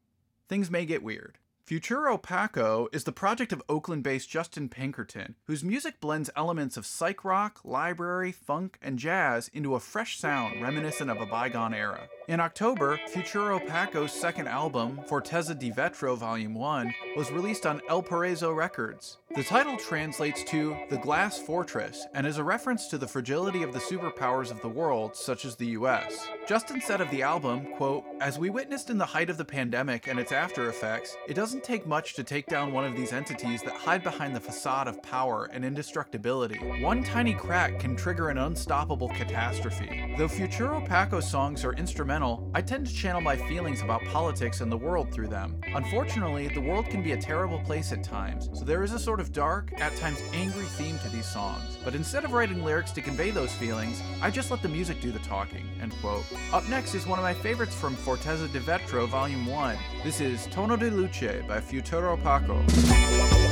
Things 0.49 0.69
may 0.69 0.85
get 0.85 1.03
weird. 1.03 1.37
Futuropaco 1.67 2.87
is 2.93 3.03
the 3.03 3.11
project 3.11 3.51
of 3.51 3.61
Oakland 3.67 4.01
based 4.01 4.29
Justin 4.29 4.69
Pinkerton, 4.69 5.35
whose 5.47 5.65
music 5.65 5.99
blends 5.99 6.29
elements 6.33 6.77
of 6.77 6.85
psych 6.85 7.25
rock, 7.25 7.59
library, 7.65 8.31
funk, 8.31 8.77
and 8.81 8.97
jazz 8.97 9.49
into 9.53 9.75
a 9.75 9.81
fresh 9.81 10.17
sound 10.17 10.61
reminiscent 10.61 11.11
of 11.11 11.19
a 11.19 11.25
bygone 11.25 11.73
era. 11.73 12.07
In 12.29 12.39
October, 12.39 12.97
Futuropaco's 13.13 14.13
second 14.13 14.47
album, 14.47 15.01
Fortezza 15.09 15.59
di 15.59 15.69
Vetro 15.69 16.15
Volume 16.15 16.53
1, 16.53 16.93
was 17.17 17.31
released 17.31 17.65
on 17.65 17.81
El 17.89 18.01
Paraiso 18.01 18.55
Records. 18.55 19.17
The 19.35 19.43
title 19.43 19.75
translates 19.75 20.41
to 20.45 20.75
The 20.89 20.97
Glass 20.97 21.37
Fortress 21.37 22.07
and 22.13 22.25
is 22.25 22.37
a 22.37 22.43
reference 22.43 22.87
to 22.87 22.97
the 22.97 23.07
fragility 23.07 23.61
of 23.61 23.73
the 23.73 23.79
superpowers 23.79 24.49
of 24.51 24.61
the 24.61 24.69
world, 24.69 25.17
such 25.17 25.43
as 25.43 25.55
the 25.55 25.67
US. 25.67 26.27
Justin 26.47 26.79
said 26.79 27.01
of 27.01 27.11
the 27.11 27.21
album, 27.23 27.67
quote, 27.75 28.05
As 28.21 28.39
we 28.39 28.49
witnessed 28.49 28.89
in 28.89 28.97
the 28.97 29.05
height 29.05 29.29
of 29.29 29.37
the 29.37 29.45
pandemic 29.45 30.07
and 30.07 30.17
its 30.17 30.31
after 30.31 30.69
effects, 30.69 31.17
it 31.27 31.33
doesn't 31.33 31.63
take 31.63 31.85
much 31.85 32.13
to 32.15 32.23
take 32.23 32.47
down 32.47 32.71
one 32.71 32.85
of 32.85 32.95
these 32.95 33.11
entities 33.11 33.61
that 33.63 33.73
hide 33.73 34.01
behind 34.01 34.33
the 34.33 34.39
facade 34.39 34.87
of 34.87 35.03
power 35.03 35.49
and 35.51 35.65
indestructibility. 35.65 36.57
One 36.81 37.03
tiny 37.03 37.33
crack 37.33 37.79
can 37.79 37.97
trigger 37.97 38.29
an 38.29 38.37
unstoppable 38.37 39.09
catastrophe. 39.09 40.15
Though 40.17 40.29
Futuropaco 40.29 41.21
songs 41.21 41.65
are 41.65 41.73
instrumental, 41.73 42.49
I 42.55 42.61
tend 42.61 42.87
to 42.87 42.93
channel 42.93 43.21
my 43.21 43.35
feelings 43.35 43.81
about 43.81 44.05
politics 44.05 44.61
and 44.61 44.71
the 44.71 44.77
world 44.77 45.11
through 45.11 45.27
them. 45.27 45.59
Unfortunately, 45.75 46.47
the 46.47 46.61
world 46.61 46.85
can 46.87 47.03
be 47.03 47.11
a 47.11 47.21
terrible 47.21 47.59
place 47.59 47.91
at 47.91 48.03
times, 48.03 48.49
so 48.53 48.63
there 48.63 48.83
is 48.83 48.93
a 48.93 48.99
sort 48.99 49.16
of 49.19 49.33
dark, 49.33 49.71
at 49.79 49.95
times 49.95 50.21
angry 50.33 50.65
theme 50.65 50.97
to 50.99 51.09
these 51.09 51.25
songs. 51.25 51.77
But 51.83 51.95
instead 51.95 52.25
of 52.25 52.33
writing 52.33 52.63
lyrics 52.63 52.91
to 52.91 53.01
convey 53.01 53.31
those 53.31 53.51
feelings, 53.53 54.01
I 54.21 54.29
just 54.29 54.51
let 54.51 54.61
the 54.61 54.69
music 54.69 55.01
do 55.01 55.11
the 55.11 55.19
talking. 55.19 55.65
End 55.81 55.93
quote. 56.01 56.25
Up 56.53 56.67
next 56.69 56.95
is 56.95 57.07
one 57.07 57.19
of 57.19 57.23
my 57.23 57.33
favorites 57.33 57.75
from 57.75 57.95
Fortezza 57.95 58.51
di 58.51 58.59
Vetro 58.59 59.07
Volume 59.07 59.45
1. 59.45 59.77
This 60.03 60.21
is 60.21 60.47
Tono 60.47 60.75
di 60.75 60.89
Luce 60.89 61.43
by 61.47 61.59
Futuropaco. 61.59 63.46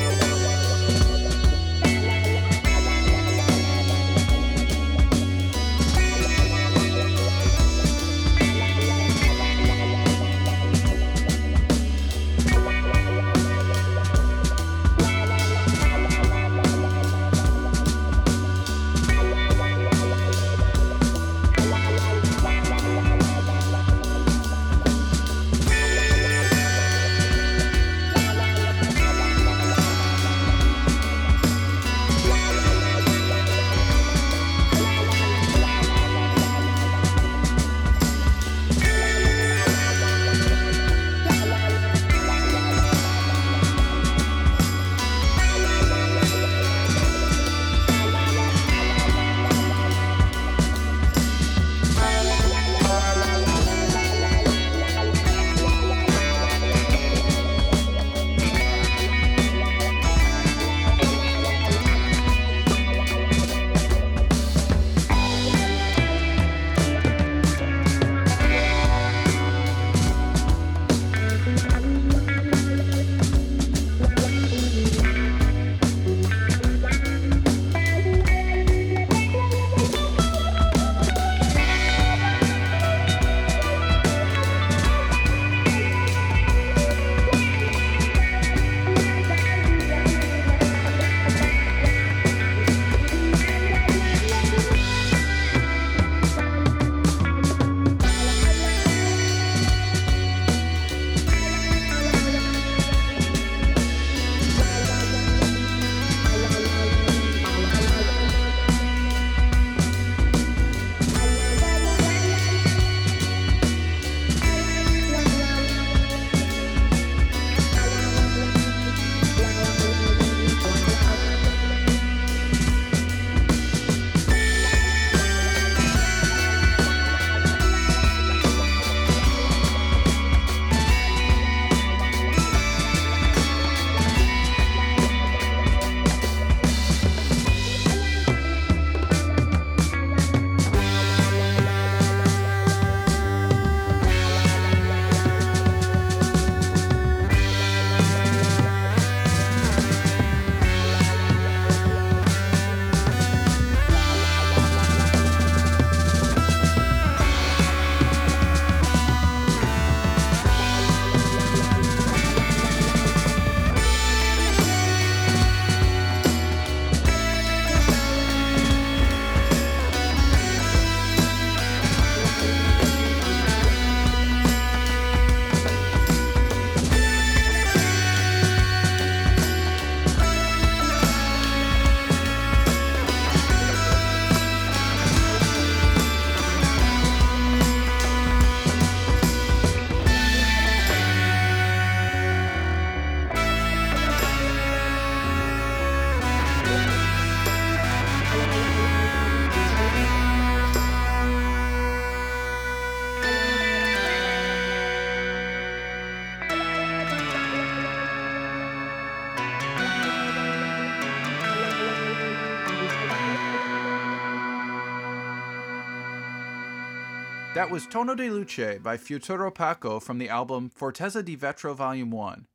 That 217.56 217.72
was 217.72 217.88
Tono 217.88 218.16
di 218.16 218.30
Luce 218.30 218.80
by 218.84 218.98
Futuropaco 218.98 220.02
from 220.02 220.18
the 220.18 220.28
album 220.28 220.70
Fortezza 220.70 221.24
di 221.24 221.38
Vetro 221.38 221.74
Volume 221.74 222.12
1. 222.12 222.48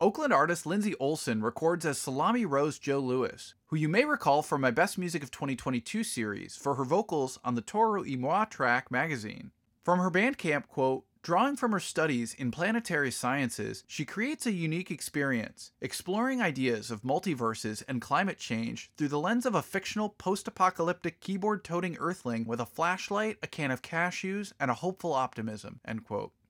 Oakland 0.00 0.32
artist 0.32 0.64
Lindsay 0.64 0.94
Olson 0.94 1.42
records 1.42 1.84
as 1.84 1.98
Salami 1.98 2.46
Rose 2.46 2.78
Joe 2.78 3.00
Louis, 3.00 3.52
who 3.66 3.76
you 3.76 3.86
may 3.86 4.06
recall 4.06 4.40
from 4.40 4.62
my 4.62 4.70
Best 4.70 4.96
Music 4.96 5.22
of 5.22 5.30
2022 5.30 6.02
series 6.02 6.56
for 6.56 6.76
her 6.76 6.86
vocals 6.86 7.38
on 7.44 7.54
the 7.54 7.60
Toro 7.60 8.02
y 8.02 8.16
Moi 8.18 8.46
track 8.46 8.90
magazine. 8.90 9.50
From 9.84 9.98
her 9.98 10.10
Bandcamp 10.10 10.68
quote, 10.68 11.04
Drawing 11.26 11.56
from 11.56 11.72
her 11.72 11.80
studies 11.80 12.34
in 12.34 12.52
planetary 12.52 13.10
sciences, 13.10 13.82
she 13.88 14.04
creates 14.04 14.46
a 14.46 14.52
unique 14.52 14.92
experience, 14.92 15.72
exploring 15.80 16.40
ideas 16.40 16.88
of 16.92 17.02
multiverses 17.02 17.82
and 17.88 18.00
climate 18.00 18.38
change 18.38 18.92
through 18.96 19.08
the 19.08 19.18
lens 19.18 19.44
of 19.44 19.56
a 19.56 19.60
fictional 19.60 20.10
post 20.10 20.46
apocalyptic 20.46 21.18
keyboard 21.18 21.64
toting 21.64 21.96
earthling 21.98 22.44
with 22.44 22.60
a 22.60 22.64
flashlight, 22.64 23.38
a 23.42 23.48
can 23.48 23.72
of 23.72 23.82
cashews, 23.82 24.52
and 24.60 24.70
a 24.70 24.74
hopeful 24.74 25.12
optimism. 25.12 25.80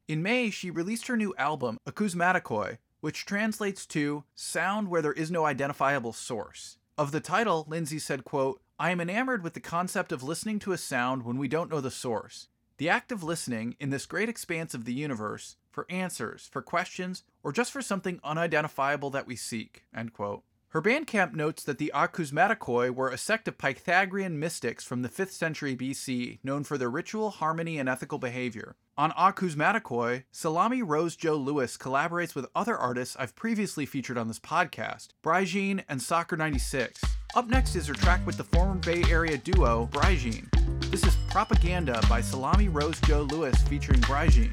In 0.09 0.23
May, 0.23 0.51
she 0.51 0.71
released 0.71 1.07
her 1.07 1.17
new 1.17 1.35
album, 1.39 1.79
Akousmatikoi, 1.89 2.77
which 3.01 3.25
translates 3.25 3.87
to 3.87 4.25
Sound 4.35 4.89
Where 4.89 5.01
There 5.01 5.15
Is 5.15 5.31
No 5.31 5.47
Identifiable 5.47 6.13
Source. 6.13 6.77
Of 6.99 7.13
the 7.13 7.21
title, 7.21 7.65
Lindsay 7.67 7.99
said, 7.99 8.25
quote, 8.25 8.61
I 8.79 8.91
am 8.91 9.01
enamored 9.01 9.43
with 9.43 9.55
the 9.55 9.61
concept 9.61 10.13
of 10.13 10.23
listening 10.23 10.59
to 10.59 10.73
a 10.73 10.77
sound 10.77 11.23
when 11.23 11.39
we 11.39 11.49
don't 11.49 11.71
know 11.71 11.81
the 11.81 11.91
source. 11.91 12.49
The 12.79 12.91
act 12.91 13.11
of 13.11 13.23
listening 13.23 13.77
in 13.81 13.91
this 13.91 14.05
great 14.05 14.29
expanse 14.29 14.75
of 14.75 14.85
the 14.85 14.93
universe 14.93 15.57
for 15.71 15.87
answers, 15.89 16.49
for 16.51 16.61
questions, 16.61 17.23
or 17.43 17.53
just 17.53 17.73
for 17.73 17.81
something 17.81 18.21
unidentifiable 18.23 19.11
that 19.11 19.27
we 19.27 19.37
seek. 19.37 19.85
End 19.95 20.13
quote. 20.13 20.43
Her 20.77 20.83
Bandcamp 20.83 21.35
notes 21.35 21.65
that 21.65 21.79
the 21.79 21.91
Akousmatikoi 21.95 22.91
were 22.91 23.09
a 23.09 23.17
sect 23.17 23.49
of 23.49 23.57
Pythagorean 23.57 24.39
mystics 24.39 24.85
from 24.85 25.01
the 25.01 25.09
5th 25.09 25.31
century 25.31 25.75
BC, 25.75 26.39
known 26.45 26.65
for 26.65 26.77
their 26.77 26.91
ritual, 26.91 27.31
harmony, 27.31 27.79
and 27.79 27.89
ethical 27.89 28.19
behavior. 28.19 28.77
On 28.99 29.11
Akousmatikoi, 29.13 30.25
Salami 30.33 30.83
Rose 30.83 31.17
Joe 31.17 31.37
Louis 31.37 31.75
collaborates 31.79 32.35
with 32.35 32.45
other 32.55 32.77
artists 32.77 33.17
I've 33.19 33.35
previously 33.35 33.87
featured 33.87 34.19
on 34.19 34.29
this 34.29 34.39
podcast, 34.39 35.15
Brijean 35.25 35.83
and 35.89 36.03
Soccer 36.03 36.37
96. 36.37 37.03
Up 37.35 37.49
next 37.49 37.75
is 37.75 37.87
her 37.87 37.95
track 37.95 38.27
with 38.27 38.37
the 38.37 38.45
former 38.45 38.75
Bay 38.75 39.03
Area 39.09 39.39
duo, 39.39 39.89
Brijean. 39.91 40.47
This 40.91 41.07
is 41.07 41.17
Propaganda 41.31 42.03
by 42.07 42.21
Salami 42.21 42.69
Rose 42.69 43.01
Joe 43.01 43.23
Louis 43.23 43.57
featuring 43.63 44.03
Brijean. 44.03 44.53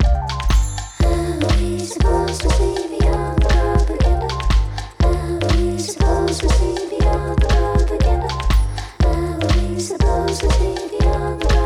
Supposed 5.83 6.39
to 6.39 6.49
see 6.49 6.97
beyond 6.97 7.41
the 7.41 7.55
world 7.55 7.87
propaganda? 7.87 8.27
Are 9.03 9.39
we 9.57 9.79
supposed 9.79 10.41
to 10.41 10.49
see 10.51 10.97
beyond 10.97 11.41
the 11.41 11.47
propaganda? 11.47 11.62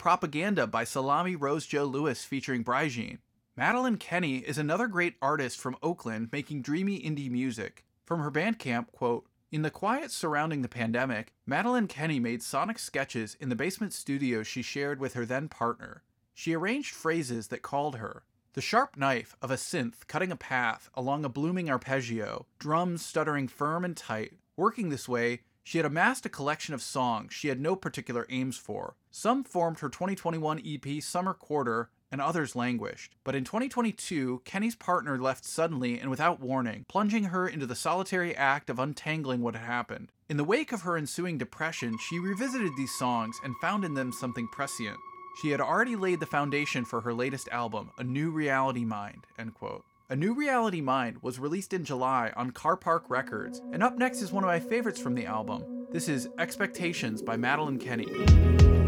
Propaganda 0.00 0.66
by 0.66 0.84
Salami 0.84 1.36
Rose 1.36 1.66
Joe 1.66 1.84
Louis 1.84 2.24
featuring 2.24 2.64
Brijean. 2.64 3.18
Madeline 3.54 3.98
Kenney 3.98 4.38
is 4.38 4.56
another 4.56 4.86
great 4.86 5.16
artist 5.20 5.60
from 5.60 5.76
Oakland 5.82 6.30
making 6.32 6.62
dreamy 6.62 6.98
indie 6.98 7.30
music. 7.30 7.84
From 8.06 8.20
her 8.20 8.30
Bandcamp, 8.30 8.92
quote, 8.92 9.26
In 9.52 9.60
the 9.60 9.70
quiet 9.70 10.10
surrounding 10.10 10.62
the 10.62 10.70
pandemic, 10.70 11.34
Madeline 11.44 11.86
Kenney 11.86 12.18
made 12.18 12.42
sonic 12.42 12.78
sketches 12.78 13.36
in 13.40 13.50
the 13.50 13.54
basement 13.54 13.92
studio 13.92 14.42
she 14.42 14.62
shared 14.62 15.00
with 15.00 15.12
her 15.12 15.26
then 15.26 15.48
partner. 15.48 16.02
She 16.32 16.56
arranged 16.56 16.94
phrases 16.94 17.48
that 17.48 17.60
called 17.60 17.96
her. 17.96 18.22
The 18.54 18.62
sharp 18.62 18.96
knife 18.96 19.36
of 19.42 19.50
a 19.50 19.56
synth 19.56 20.06
cutting 20.06 20.32
a 20.32 20.36
path 20.36 20.88
along 20.94 21.26
a 21.26 21.28
blooming 21.28 21.68
arpeggio, 21.68 22.46
drums 22.58 23.04
stuttering 23.04 23.48
firm 23.48 23.84
and 23.84 23.94
tight. 23.94 24.32
Working 24.56 24.88
this 24.88 25.10
way, 25.10 25.40
she 25.62 25.76
had 25.76 25.84
amassed 25.84 26.24
a 26.24 26.30
collection 26.30 26.72
of 26.72 26.80
songs 26.80 27.34
she 27.34 27.48
had 27.48 27.60
no 27.60 27.76
particular 27.76 28.26
aims 28.30 28.56
for. 28.56 28.96
Some 29.10 29.42
formed 29.42 29.80
her 29.80 29.88
2021 29.88 30.62
EP 30.64 31.02
Summer 31.02 31.34
Quarter, 31.34 31.90
and 32.12 32.20
others 32.20 32.56
languished. 32.56 33.14
But 33.24 33.34
in 33.34 33.44
2022, 33.44 34.42
Kenney's 34.44 34.76
partner 34.76 35.18
left 35.18 35.44
suddenly 35.44 35.98
and 35.98 36.10
without 36.10 36.40
warning, 36.40 36.84
plunging 36.88 37.24
her 37.24 37.48
into 37.48 37.66
the 37.66 37.74
solitary 37.74 38.34
act 38.34 38.70
of 38.70 38.78
untangling 38.78 39.42
what 39.42 39.54
had 39.54 39.64
happened. 39.64 40.12
In 40.28 40.36
the 40.36 40.44
wake 40.44 40.72
of 40.72 40.82
her 40.82 40.96
ensuing 40.96 41.38
depression, 41.38 41.96
she 41.98 42.18
revisited 42.18 42.72
these 42.76 42.96
songs 42.98 43.38
and 43.44 43.54
found 43.60 43.84
in 43.84 43.94
them 43.94 44.12
something 44.12 44.48
prescient. 44.48 44.96
She 45.40 45.50
had 45.50 45.60
already 45.60 45.96
laid 45.96 46.20
the 46.20 46.26
foundation 46.26 46.84
for 46.84 47.00
her 47.00 47.14
latest 47.14 47.48
album, 47.50 47.90
A 47.98 48.04
New 48.04 48.30
Reality 48.30 48.84
Mind. 48.84 49.26
End 49.38 49.54
quote. 49.54 49.84
A 50.08 50.16
New 50.16 50.34
Reality 50.34 50.80
Mind 50.80 51.18
was 51.22 51.38
released 51.38 51.72
in 51.72 51.84
July 51.84 52.32
on 52.36 52.50
Car 52.50 52.76
Park 52.76 53.04
Records, 53.08 53.62
and 53.72 53.82
up 53.82 53.96
next 53.96 54.22
is 54.22 54.32
one 54.32 54.42
of 54.42 54.48
my 54.48 54.58
favorites 54.58 55.00
from 55.00 55.14
the 55.14 55.26
album. 55.26 55.86
This 55.92 56.08
is 56.08 56.28
Expectations 56.38 57.22
by 57.22 57.36
Madeline 57.36 57.78
Kenney. 57.78 58.79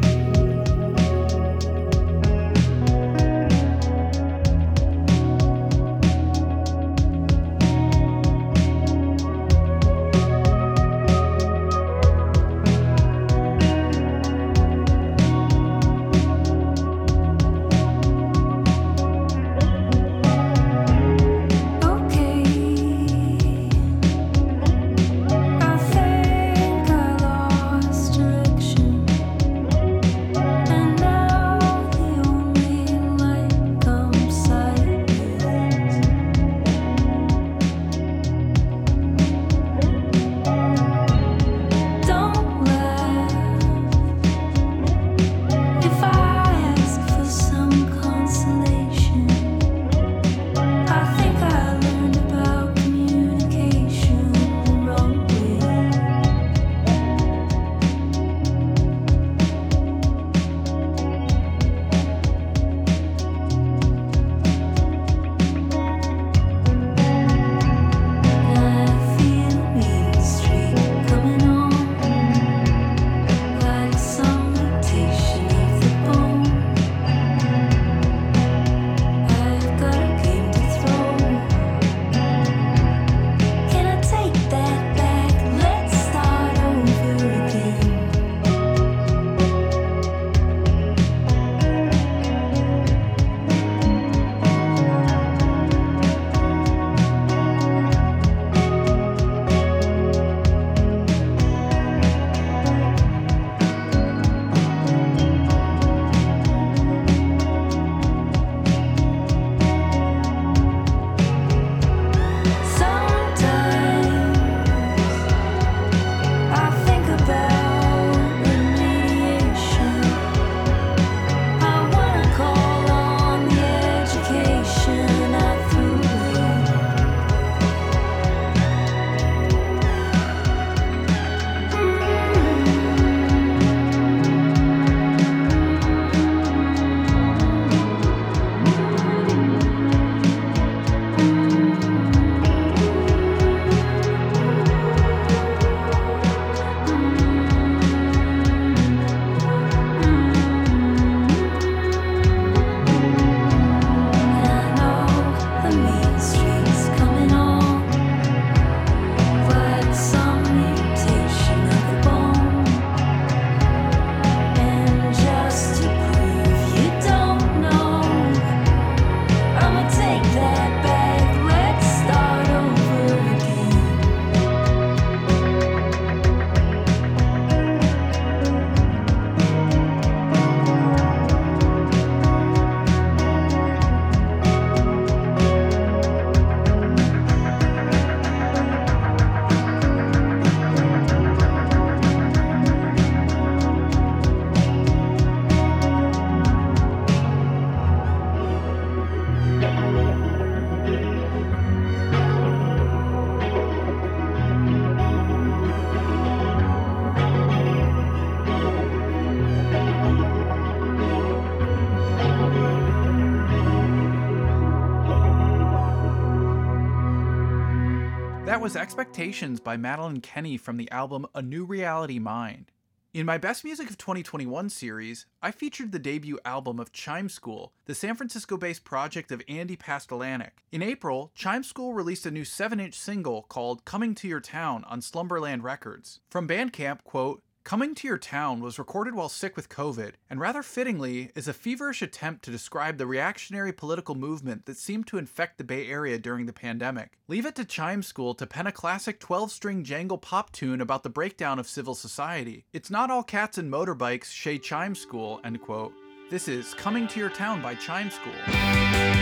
Expectations 219.12 219.60
by 219.60 219.76
Madeline 219.76 220.22
Kenney 220.22 220.56
from 220.56 220.78
the 220.78 220.90
album 220.90 221.26
A 221.34 221.42
New 221.42 221.66
Reality 221.66 222.18
Mind. 222.18 222.72
In 223.12 223.26
my 223.26 223.36
Best 223.36 223.62
Music 223.62 223.90
of 223.90 223.98
2021 223.98 224.70
series, 224.70 225.26
I 225.42 225.50
featured 225.50 225.92
the 225.92 225.98
debut 225.98 226.38
album 226.46 226.80
of 226.80 226.94
Chime 226.94 227.28
School, 227.28 227.74
the 227.84 227.94
San 227.94 228.14
Francisco 228.14 228.56
based 228.56 228.84
project 228.84 229.30
of 229.30 229.42
Andy 229.50 229.76
Pastalaniec. 229.76 230.52
In 230.70 230.82
April, 230.82 231.30
Chime 231.34 231.62
School 231.62 231.92
released 231.92 232.24
a 232.24 232.30
new 232.30 232.46
7 232.46 232.80
inch 232.80 232.94
single 232.94 233.42
called 233.42 233.84
Coming 233.84 234.14
to 234.14 234.28
Your 234.28 234.40
Town 234.40 234.82
on 234.84 235.02
Slumberland 235.02 235.62
Records. 235.62 236.20
From 236.30 236.48
Bandcamp, 236.48 237.04
quote, 237.04 237.42
Coming 237.64 237.94
to 237.94 238.08
Your 238.08 238.18
Town 238.18 238.60
was 238.60 238.78
recorded 238.78 239.14
while 239.14 239.28
sick 239.28 239.54
with 239.54 239.68
COVID, 239.68 240.14
and 240.28 240.40
rather 240.40 240.64
fittingly 240.64 241.30
is 241.36 241.46
a 241.46 241.52
feverish 241.52 242.02
attempt 242.02 242.44
to 242.44 242.50
describe 242.50 242.98
the 242.98 243.06
reactionary 243.06 243.72
political 243.72 244.16
movement 244.16 244.66
that 244.66 244.76
seemed 244.76 245.06
to 245.06 245.16
infect 245.16 245.58
the 245.58 245.64
Bay 245.64 245.86
Area 245.86 246.18
during 246.18 246.46
the 246.46 246.52
pandemic. 246.52 247.18
Leave 247.28 247.46
it 247.46 247.54
to 247.54 247.64
Chime 247.64 248.02
School 248.02 248.34
to 248.34 248.48
pen 248.48 248.66
a 248.66 248.72
classic 248.72 249.20
12 249.20 249.52
string 249.52 249.84
jangle 249.84 250.18
pop 250.18 250.50
tune 250.50 250.80
about 250.80 251.04
the 251.04 251.08
breakdown 251.08 251.60
of 251.60 251.68
civil 251.68 251.94
society. 251.94 252.64
It's 252.72 252.90
not 252.90 253.12
all 253.12 253.22
cats 253.22 253.58
and 253.58 253.72
motorbikes, 253.72 254.32
Shay 254.32 254.58
Chime 254.58 254.96
School, 254.96 255.40
end 255.44 255.62
quote. 255.62 255.92
This 256.30 256.48
is 256.48 256.74
Coming 256.74 257.06
to 257.08 257.20
Your 257.20 257.30
Town 257.30 257.62
by 257.62 257.76
Chime 257.76 258.10
School. 258.10 259.21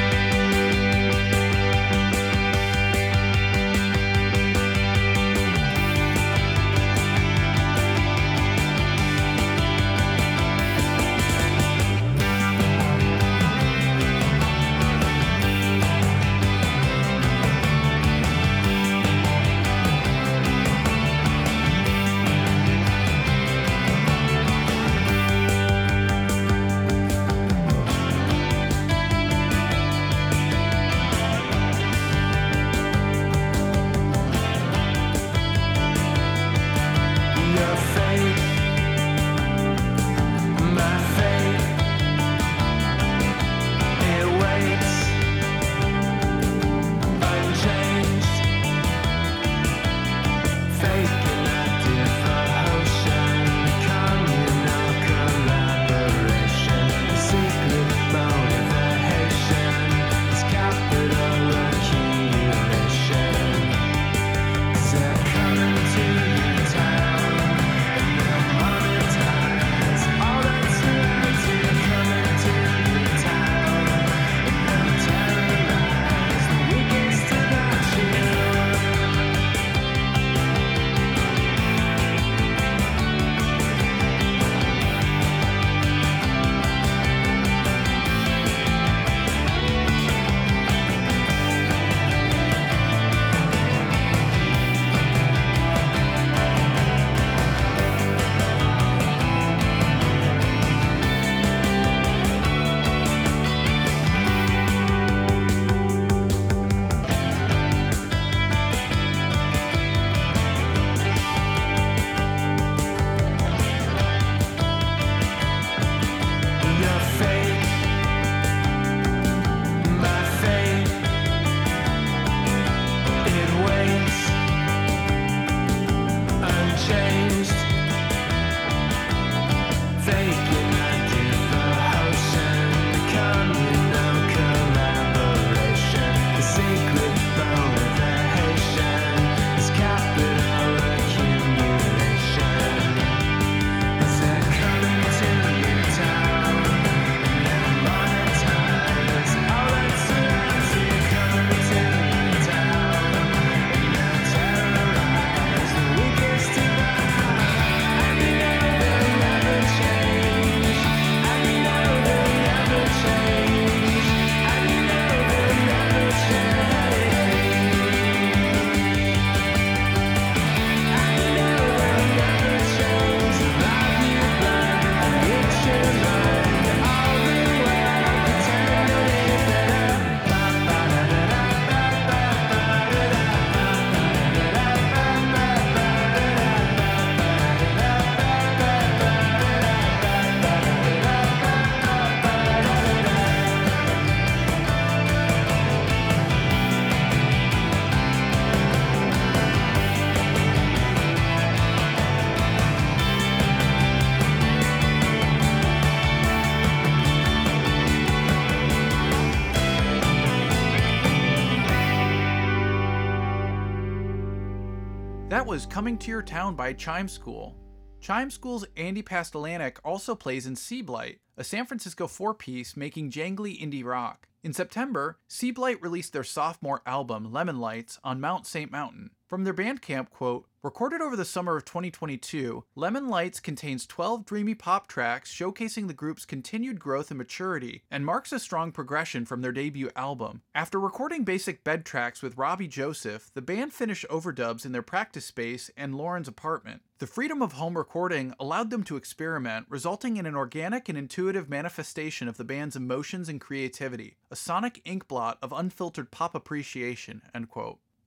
Was 215.51 215.67
Coming 215.67 215.99
to 215.99 216.13
Your 216.13 216.23
Town 216.23 216.55
by 216.55 216.73
Chime 216.73 217.09
School. 217.09 217.57
Chime 218.01 218.31
School's 218.31 218.65
Andy 218.77 219.03
Pastalaniec 219.03 219.79
also 219.85 220.15
plays 220.15 220.47
in 220.47 220.55
Seablite, 220.55 221.19
a 221.37 221.43
San 221.43 221.67
Francisco 221.67 222.07
four 222.07 222.35
piece 222.35 222.77
making 222.77 223.11
jangly 223.11 223.61
indie 223.61 223.85
rock. 223.85 224.29
In 224.45 224.53
September, 224.53 225.19
Seablite 225.29 225.83
released 225.83 226.13
their 226.13 226.23
sophomore 226.23 226.83
album, 226.87 227.33
Lemon 227.33 227.59
Lights, 227.59 227.99
on 228.05 228.21
Mount 228.21 228.47
St. 228.47 228.71
Mountain. 228.71 229.11
From 229.27 229.43
their 229.43 229.53
Bandcamp 229.53 230.11
quote, 230.11 230.47
Recorded 230.63 231.01
over 231.01 231.17
the 231.17 231.25
summer 231.25 231.57
of 231.57 231.65
2022, 231.65 232.65
Lemon 232.75 233.09
Lights 233.09 233.41
contains 233.41 233.87
12 233.87 234.27
dreamy 234.27 234.55
pop 234.55 234.89
tracks 234.89 235.35
showcasing 235.35 235.87
the 235.87 235.95
group's 235.95 236.27
continued 236.27 236.79
growth 236.79 237.11
and 237.11 237.17
maturity, 237.17 237.83
and 237.91 238.05
marks 238.05 238.31
a 238.31 238.39
strong 238.39 238.71
progression 238.71 239.25
from 239.25 239.41
their 239.41 239.53
debut 239.53 239.89
album. 239.97 240.43
After 240.55 240.79
recording 240.79 241.25
basic 241.25 241.65
bed 241.65 241.87
tracks 241.87 242.21
with 242.21 242.37
Robbie 242.37 242.69
Joseph, 242.69 243.31
the 243.33 243.41
band 243.41 243.73
finished 243.73 244.05
overdubs 244.11 244.67
in 244.67 244.73
their 244.73 244.83
practice 244.83 245.25
space 245.25 245.71
and 245.79 245.95
Lauren's 245.95 246.29
apartment. 246.29 246.83
The 246.99 247.07
freedom 247.07 247.41
of 247.41 247.53
home 247.53 247.79
recording 247.79 248.35
allowed 248.39 248.69
them 248.69 248.85
to 248.85 248.97
experiment, 248.97 249.65
resulting 249.71 250.19
in 250.19 250.27
an 250.27 250.37
organic 250.37 250.91
and 250.91 250.99
intuitive 250.99 251.49
manifestation 251.49 252.29
of 252.29 252.37
the 252.37 252.45
band's 252.45 252.77
emotions 252.77 253.31
and 253.31 253.41
creativity, 253.41 254.19
a 254.31 254.37
sonic 254.37 254.83
inkblot 254.85 255.37
of 255.41 255.55
unfiltered 255.55 256.11
pop 256.11 256.35
appreciation. 256.35 257.23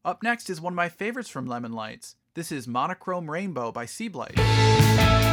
Up 0.05 0.21
next 0.21 0.51
is 0.51 0.61
one 0.61 0.73
of 0.73 0.77
my 0.77 0.89
favorites 0.89 1.29
from 1.29 1.47
Lemon 1.47 1.73
Lights. 1.73 2.15
This 2.35 2.51
is 2.51 2.67
Monochrome 2.67 3.29
Rainbow 3.29 3.71
by 3.71 3.85
Seablite. 3.85 5.32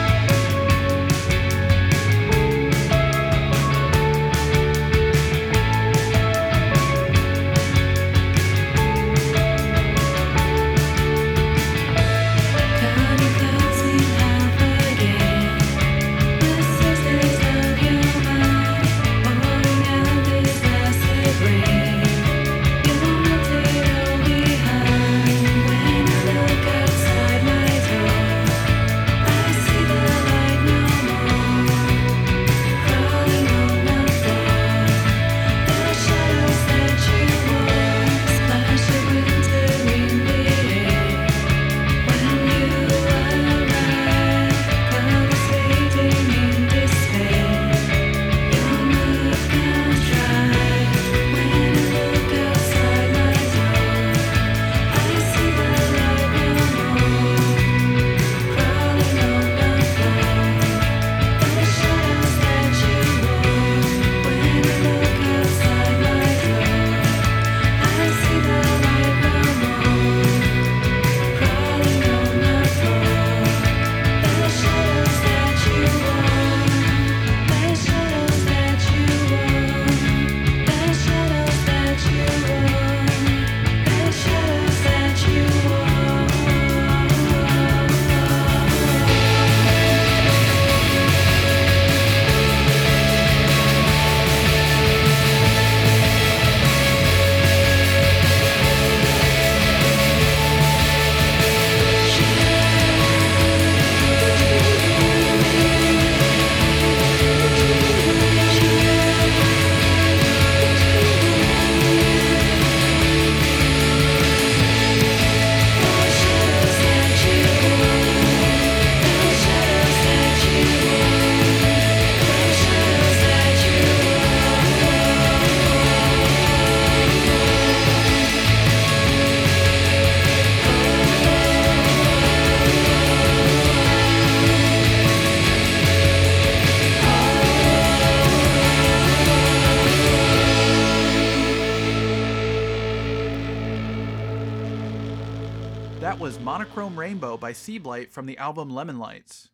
By 147.50 147.54
Seablite 147.54 148.12
from 148.12 148.26
the 148.26 148.38
album 148.38 148.70
Lemon 148.70 149.00
Lights. 149.00 149.48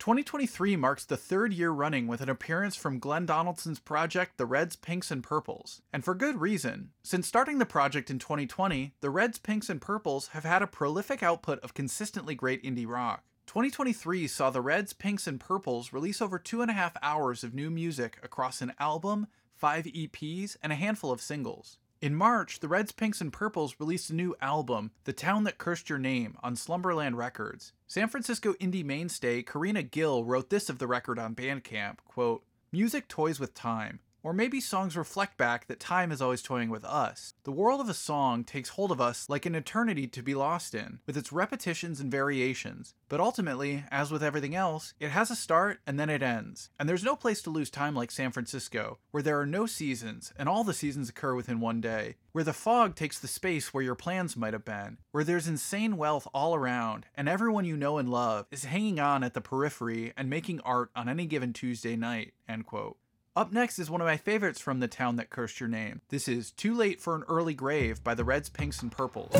2023 0.00 0.76
marks 0.76 1.06
the 1.06 1.16
third 1.16 1.54
year 1.54 1.70
running 1.70 2.06
with 2.06 2.20
an 2.20 2.28
appearance 2.28 2.76
from 2.76 2.98
Glenn 2.98 3.24
Donaldson's 3.24 3.78
project, 3.78 4.36
The 4.36 4.44
Reds, 4.44 4.76
Pinks, 4.76 5.10
and 5.10 5.22
Purples. 5.24 5.80
And 5.90 6.04
for 6.04 6.14
good 6.14 6.42
reason. 6.42 6.90
Since 7.02 7.26
starting 7.26 7.58
the 7.58 7.64
project 7.64 8.10
in 8.10 8.18
2020, 8.18 8.92
the 9.00 9.08
Reds, 9.08 9.38
Pinks, 9.38 9.70
and 9.70 9.80
Purples 9.80 10.28
have 10.34 10.44
had 10.44 10.60
a 10.60 10.66
prolific 10.66 11.22
output 11.22 11.58
of 11.60 11.72
consistently 11.72 12.34
great 12.34 12.62
indie 12.62 12.86
rock. 12.86 13.24
2023 13.46 14.26
saw 14.26 14.50
the 14.50 14.60
Reds, 14.60 14.92
Pinks, 14.92 15.26
and 15.26 15.40
Purples 15.40 15.90
release 15.90 16.20
over 16.20 16.38
two 16.38 16.60
and 16.60 16.70
a 16.70 16.74
half 16.74 16.98
hours 17.02 17.42
of 17.42 17.54
new 17.54 17.70
music 17.70 18.18
across 18.22 18.60
an 18.60 18.74
album, 18.78 19.26
five 19.54 19.86
EPs, 19.86 20.58
and 20.62 20.70
a 20.70 20.76
handful 20.76 21.10
of 21.10 21.22
singles. 21.22 21.78
In 22.00 22.14
March, 22.14 22.60
the 22.60 22.68
Reds, 22.68 22.92
Pinks, 22.92 23.20
and 23.20 23.32
Purples 23.32 23.74
released 23.80 24.08
a 24.10 24.14
new 24.14 24.36
album, 24.40 24.92
The 25.02 25.12
Town 25.12 25.42
That 25.42 25.58
Cursed 25.58 25.90
Your 25.90 25.98
Name, 25.98 26.36
on 26.44 26.54
Slumberland 26.54 27.18
Records. 27.18 27.72
San 27.88 28.06
Francisco 28.06 28.52
indie 28.54 28.84
mainstay 28.84 29.42
Karina 29.42 29.82
Gill 29.82 30.24
wrote 30.24 30.48
this 30.48 30.68
of 30.68 30.78
the 30.78 30.86
record 30.86 31.18
on 31.18 31.34
Bandcamp, 31.34 31.96
quote, 32.06 32.44
Music 32.70 33.08
toys 33.08 33.40
with 33.40 33.52
time. 33.52 33.98
Or 34.22 34.32
maybe 34.32 34.60
songs 34.60 34.96
reflect 34.96 35.36
back 35.36 35.66
that 35.66 35.80
time 35.80 36.10
is 36.10 36.20
always 36.20 36.42
toying 36.42 36.70
with 36.70 36.84
us. 36.84 37.34
The 37.44 37.52
world 37.52 37.80
of 37.80 37.88
a 37.88 37.94
song 37.94 38.44
takes 38.44 38.70
hold 38.70 38.90
of 38.90 39.00
us 39.00 39.28
like 39.28 39.46
an 39.46 39.54
eternity 39.54 40.06
to 40.08 40.22
be 40.22 40.34
lost 40.34 40.74
in, 40.74 40.98
with 41.06 41.16
its 41.16 41.32
repetitions 41.32 42.00
and 42.00 42.10
variations. 42.10 42.94
But 43.08 43.20
ultimately, 43.20 43.84
as 43.90 44.10
with 44.10 44.22
everything 44.22 44.54
else, 44.54 44.92
it 44.98 45.10
has 45.10 45.30
a 45.30 45.36
start 45.36 45.80
and 45.86 45.98
then 45.98 46.10
it 46.10 46.22
ends. 46.22 46.70
And 46.78 46.88
there's 46.88 47.04
no 47.04 47.16
place 47.16 47.40
to 47.42 47.50
lose 47.50 47.70
time 47.70 47.94
like 47.94 48.10
San 48.10 48.32
Francisco, 48.32 48.98
where 49.12 49.22
there 49.22 49.40
are 49.40 49.46
no 49.46 49.66
seasons, 49.66 50.32
and 50.36 50.48
all 50.48 50.64
the 50.64 50.74
seasons 50.74 51.08
occur 51.08 51.34
within 51.34 51.60
one 51.60 51.80
day. 51.80 52.16
Where 52.32 52.44
the 52.44 52.52
fog 52.52 52.94
takes 52.94 53.18
the 53.18 53.28
space 53.28 53.72
where 53.72 53.82
your 53.82 53.94
plans 53.94 54.36
might 54.36 54.52
have 54.52 54.64
been. 54.64 54.98
Where 55.12 55.24
there's 55.24 55.48
insane 55.48 55.96
wealth 55.96 56.28
all 56.34 56.54
around, 56.54 57.06
and 57.16 57.28
everyone 57.28 57.64
you 57.64 57.76
know 57.76 57.98
and 57.98 58.10
love 58.10 58.46
is 58.50 58.64
hanging 58.64 59.00
on 59.00 59.24
at 59.24 59.34
the 59.34 59.40
periphery 59.40 60.12
and 60.16 60.28
making 60.28 60.60
art 60.60 60.90
on 60.94 61.08
any 61.08 61.26
given 61.26 61.52
Tuesday 61.52 61.96
night. 61.96 62.34
End 62.48 62.66
quote. 62.66 62.96
Up 63.38 63.52
next 63.52 63.78
is 63.78 63.88
one 63.88 64.00
of 64.00 64.06
my 64.08 64.16
favorites 64.16 64.60
from 64.60 64.80
the 64.80 64.88
town 64.88 65.14
that 65.14 65.30
cursed 65.30 65.60
your 65.60 65.68
name. 65.68 66.00
This 66.08 66.26
is 66.26 66.50
Too 66.50 66.74
Late 66.74 67.00
for 67.00 67.14
an 67.14 67.22
Early 67.28 67.54
Grave 67.54 68.02
by 68.02 68.16
the 68.16 68.24
Reds, 68.24 68.48
Pinks, 68.48 68.82
and 68.82 68.90
Purples. 68.90 69.32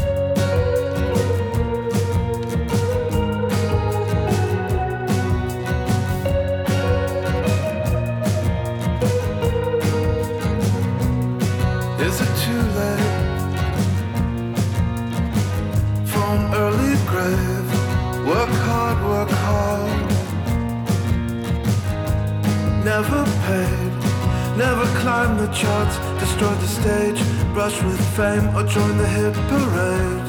Never 24.58 24.86
climbed 24.98 25.38
the 25.38 25.46
charts, 25.52 25.96
destroyed 26.18 26.58
the 26.58 26.66
stage, 26.66 27.20
brush 27.54 27.80
with 27.80 28.00
fame, 28.16 28.44
or 28.56 28.64
join 28.64 28.98
the 28.98 29.06
hit 29.06 29.34
parade. 29.50 30.26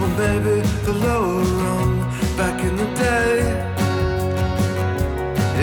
Or 0.00 0.08
maybe 0.16 0.62
the 0.86 0.94
lower 0.94 1.42
rung 1.62 2.00
back 2.38 2.58
in 2.64 2.74
the 2.76 2.88
day. 2.96 3.36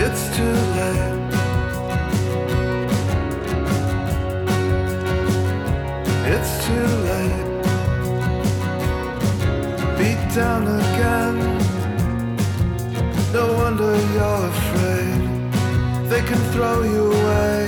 It's 0.04 0.24
too 0.36 0.56
late. 0.78 1.16
It's 6.34 6.52
too 6.66 6.88
late. 7.10 7.46
Beat 9.98 10.22
down 10.36 10.62
again. 10.82 11.36
No 13.32 13.44
wonder 13.54 13.90
you're 14.14 14.46
afraid. 14.54 15.25
They 16.08 16.22
can 16.22 16.38
throw 16.52 16.84
you 16.84 17.10
away 17.10 17.66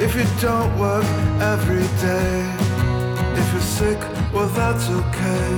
if 0.00 0.16
you 0.16 0.24
don't 0.40 0.78
work 0.78 1.04
every 1.52 1.86
day. 2.00 2.32
If 3.40 3.52
you're 3.52 3.60
sick, 3.60 3.98
well, 4.32 4.48
that's 4.48 4.88
okay. 4.88 5.50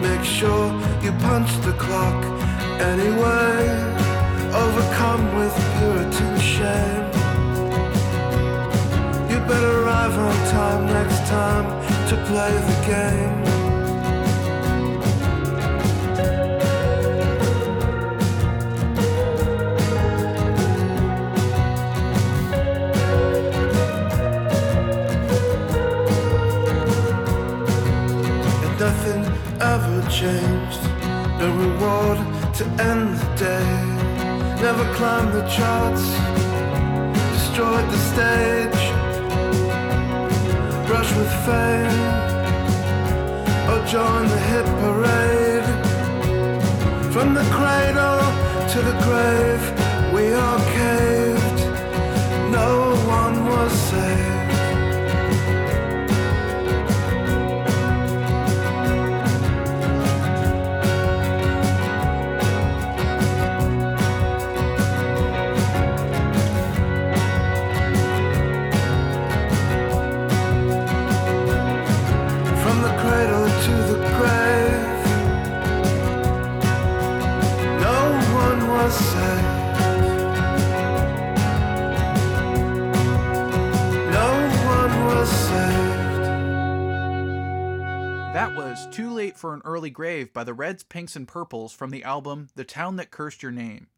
Make 0.00 0.24
sure 0.24 0.66
you 1.02 1.10
punch 1.26 1.50
the 1.66 1.72
clock 1.72 2.24
anyway. 2.80 3.58
Overcome 4.54 5.24
with 5.36 5.54
Puritan 5.78 6.38
shame. 6.38 7.06
You 9.30 9.38
better 9.50 9.82
arrive 9.82 10.16
on 10.16 10.36
time 10.50 10.86
next 10.86 11.20
time 11.28 11.66
to 12.08 12.16
play 12.28 12.52
the 12.70 12.78
game. 12.86 13.59
Changed. 30.20 30.82
No 31.40 31.48
reward 31.64 32.18
to 32.58 32.64
end 32.90 33.16
the 33.16 33.30
day. 33.48 33.72
Never 34.66 34.84
climbed 34.96 35.32
the 35.32 35.46
charts, 35.56 36.04
destroyed 37.36 37.86
the 37.94 38.00
stage. 38.12 38.82
Brush 40.86 41.10
with 41.18 41.32
fame, 41.46 42.00
or 43.70 43.80
join 43.94 44.24
the 44.34 44.40
hit 44.50 44.66
parade. 44.82 45.68
From 47.14 47.28
the 47.32 47.46
cradle 47.56 48.22
to 48.72 48.78
the 48.88 48.96
grave, 49.06 49.64
we 50.14 50.34
all 50.34 50.60
caved. 50.80 51.60
No 52.58 52.70
one 53.20 53.36
was 53.48 53.72
saved. 53.72 53.99
For 89.28 89.52
an 89.52 89.60
Early 89.66 89.90
Grave 89.90 90.32
by 90.32 90.44
the 90.44 90.54
Reds, 90.54 90.82
Pinks, 90.82 91.14
and 91.14 91.28
Purples 91.28 91.74
from 91.74 91.90
the 91.90 92.02
album 92.02 92.48
The 92.54 92.64
Town 92.64 92.96
That 92.96 93.10
Cursed 93.10 93.42
Your 93.42 93.52
Name. 93.52 93.88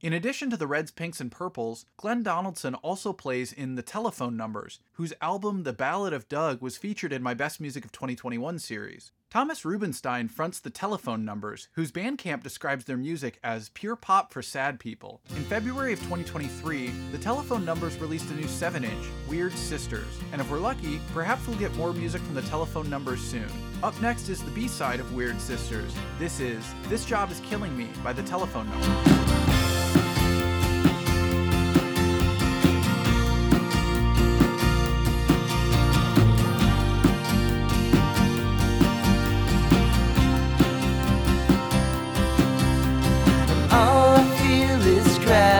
In 0.00 0.14
addition 0.14 0.48
to 0.48 0.56
the 0.56 0.66
Reds, 0.66 0.90
Pinks, 0.90 1.20
and 1.20 1.30
Purples, 1.30 1.84
Glenn 1.98 2.22
Donaldson 2.22 2.74
also 2.76 3.12
plays 3.12 3.52
in 3.52 3.74
The 3.74 3.82
Telephone 3.82 4.34
Numbers, 4.34 4.80
whose 4.92 5.12
album 5.20 5.64
The 5.64 5.74
Ballad 5.74 6.14
of 6.14 6.28
Doug 6.28 6.62
was 6.62 6.78
featured 6.78 7.12
in 7.12 7.22
my 7.22 7.34
Best 7.34 7.60
Music 7.60 7.84
of 7.84 7.92
2021 7.92 8.58
series. 8.58 9.12
Thomas 9.32 9.64
Rubinstein 9.64 10.28
fronts 10.28 10.60
The 10.60 10.68
Telephone 10.68 11.24
Numbers, 11.24 11.68
whose 11.72 11.90
Bandcamp 11.90 12.42
describes 12.42 12.84
their 12.84 12.98
music 12.98 13.38
as 13.42 13.70
pure 13.70 13.96
pop 13.96 14.30
for 14.30 14.42
sad 14.42 14.78
people. 14.78 15.22
In 15.34 15.42
February 15.44 15.94
of 15.94 16.00
2023, 16.00 16.92
The 17.12 17.16
Telephone 17.16 17.64
Numbers 17.64 17.96
released 17.96 18.30
a 18.30 18.34
new 18.34 18.46
7 18.46 18.84
inch, 18.84 19.06
Weird 19.30 19.54
Sisters, 19.54 20.20
and 20.32 20.40
if 20.42 20.50
we're 20.50 20.58
lucky, 20.58 21.00
perhaps 21.14 21.46
we'll 21.46 21.56
get 21.56 21.74
more 21.76 21.94
music 21.94 22.20
from 22.20 22.34
The 22.34 22.42
Telephone 22.42 22.90
Numbers 22.90 23.22
soon. 23.22 23.48
Up 23.82 23.98
next 24.02 24.28
is 24.28 24.42
the 24.42 24.50
B 24.50 24.68
side 24.68 25.00
of 25.00 25.14
Weird 25.14 25.40
Sisters. 25.40 25.94
This 26.18 26.38
is 26.38 26.62
This 26.90 27.06
Job 27.06 27.30
Is 27.30 27.40
Killing 27.40 27.74
Me 27.74 27.88
by 28.04 28.12
The 28.12 28.24
Telephone 28.24 28.68
Numbers. 28.68 29.41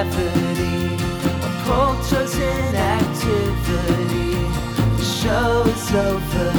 Gravity. 0.03 0.97
A 1.43 1.45
towards 2.09 2.35
inactivity. 2.37 4.35
The 4.97 5.05
show 5.05 5.63
is 5.67 5.95
over. 5.95 6.53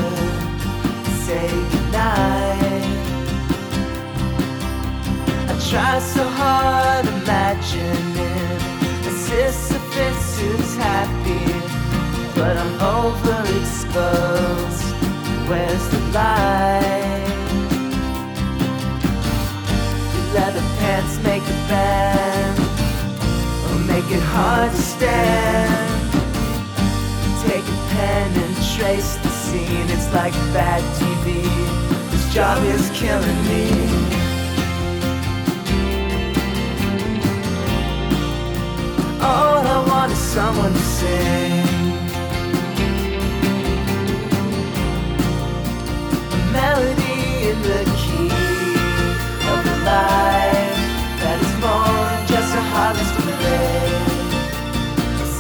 Say 1.26 1.50
goodnight. 1.72 2.86
I 5.50 5.52
try 5.70 6.00
so 6.00 6.24
hard 6.24 7.06
imagining 7.06 8.60
a 9.08 9.10
Sisyphus 9.12 10.40
who's 10.40 10.76
happy, 10.78 11.46
but 12.36 12.58
I'm 12.58 12.80
overexposed. 12.80 14.84
Where's 15.50 15.88
the 15.90 16.00
light? 16.14 16.92
leather 20.34 20.64
pants 20.80 21.16
make 21.24 21.44
a 21.44 21.46
or 21.72 22.53
make 23.94 24.10
it 24.10 24.24
hard 24.24 24.72
to 24.72 24.82
stand. 24.82 26.12
Take 27.46 27.66
a 27.76 27.80
pen 27.94 28.30
and 28.44 28.56
trace 28.76 29.18
the 29.18 29.30
scene. 29.30 29.88
It's 29.96 30.12
like 30.12 30.34
bad 30.58 30.82
TV. 30.98 31.28
This 32.10 32.26
job 32.34 32.58
is 32.76 32.90
killing 33.00 33.42
me. 33.50 33.66
All 39.22 39.62
I 39.76 39.86
want 39.90 40.12
is 40.12 40.24
someone 40.38 40.74
to 40.74 40.86
sing. 40.98 41.68
A 46.36 46.40
melody 46.58 47.22
in 47.50 47.58
the 47.70 47.82
key 48.02 48.32
of 49.52 49.62
a 49.74 49.78
life 49.86 50.53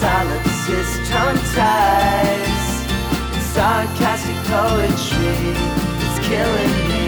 Silence 0.04 0.68
is 0.68 1.10
tongue 1.10 1.38
ties, 1.56 2.66
sarcastic 3.54 4.36
poetry 4.51 5.56
is 6.04 6.16
killing 6.28 6.76
me. 6.89 7.08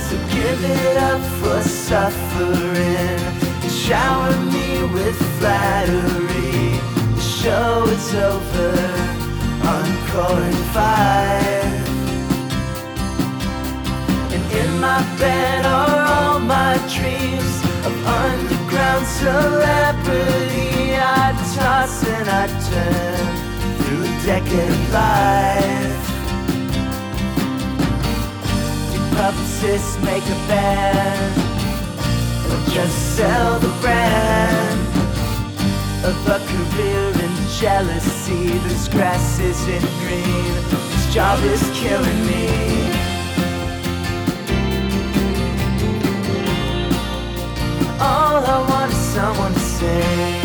So 0.00 0.16
give 0.32 0.64
it 0.64 0.96
up 0.96 1.20
for 1.42 1.60
suffering. 1.60 3.20
Shower 3.68 4.34
me 4.46 4.82
with 4.94 5.18
flattery. 5.38 6.80
The 7.14 7.20
show 7.20 7.84
is 7.88 8.14
over. 8.14 8.83
In 10.14 10.52
five. 10.72 11.88
And 14.32 14.44
in 14.52 14.80
my 14.80 15.02
bed 15.18 15.66
are 15.66 16.06
all 16.06 16.38
my 16.38 16.74
dreams 16.94 17.54
of 17.84 17.92
underground 18.06 19.06
celebrity. 19.06 20.94
I 20.94 21.34
toss 21.56 22.06
and 22.06 22.28
I 22.30 22.46
turn 22.46 23.26
through 23.78 24.04
a 24.04 24.12
decade 24.24 24.70
of 24.70 24.92
life. 24.92 26.04
Do 28.92 29.00
publicists 29.16 29.98
make 30.04 30.22
a 30.22 30.38
band? 30.46 31.34
Or 32.52 32.60
just 32.72 33.16
sell 33.16 33.58
the 33.58 33.72
brand 33.82 34.78
of 36.04 36.16
a 36.28 36.38
career 36.38 37.23
jealousy? 37.60 38.58
This 38.66 38.88
grass 38.88 39.38
isn't 39.38 39.88
green. 40.00 40.54
This 40.90 41.14
job 41.14 41.38
is 41.44 41.62
killing 41.74 42.26
me. 42.26 42.48
All 48.00 48.42
I 48.54 48.66
want 48.68 48.92
is 48.92 48.98
someone 48.98 49.52
to 49.52 49.60
sing. 49.60 50.44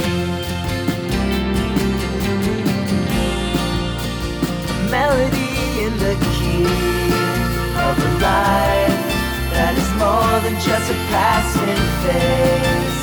A 4.70 4.90
melody 4.92 5.54
in 5.86 5.94
the 6.06 6.16
key 6.36 6.66
of 7.88 7.96
a 7.98 8.12
life 8.30 9.00
that 9.56 9.74
is 9.82 9.90
more 9.98 10.36
than 10.46 10.56
just 10.62 10.92
a 10.92 10.98
passing 11.10 11.84
phase 12.04 13.02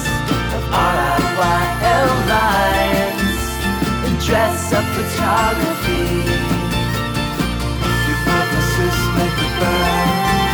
of 0.56 0.62
RIYL 0.70 2.28
lines 2.28 2.86
and 3.18 3.25
dress 4.26 4.72
up 4.72 4.84
photography. 4.96 6.04
Do 8.04 8.12
publicists 8.26 9.06
make 9.18 9.38
a 9.46 9.50
band? 9.60 10.50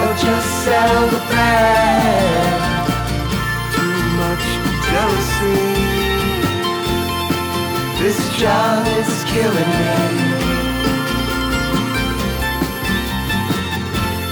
Or 0.00 0.12
just 0.24 0.48
sell 0.64 1.02
the 1.14 1.20
brand. 1.28 2.62
Too 3.76 4.00
much 4.22 4.46
jealousy. 4.88 5.60
This 8.00 8.18
job 8.38 8.80
is 9.00 9.12
killing 9.32 9.72
me. 9.80 9.96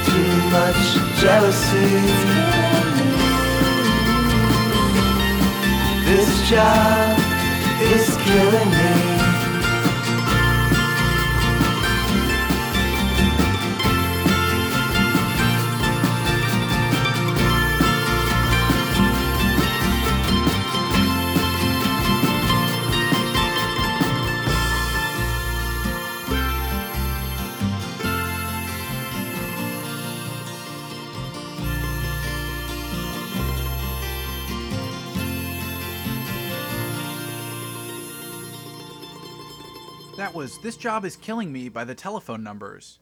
Too 0.09 0.35
much 0.57 0.83
jealousy. 1.21 1.93
This 6.07 6.31
job 6.49 7.22
is 7.83 8.17
killing 8.17 8.71
me. 8.71 9.22
This 40.63 40.77
Job 40.77 41.05
Is 41.05 41.17
Killing 41.17 41.51
Me 41.51 41.69
by 41.69 41.83
the 41.83 41.97
telephone 41.97 42.45
numbers. 42.45 43.01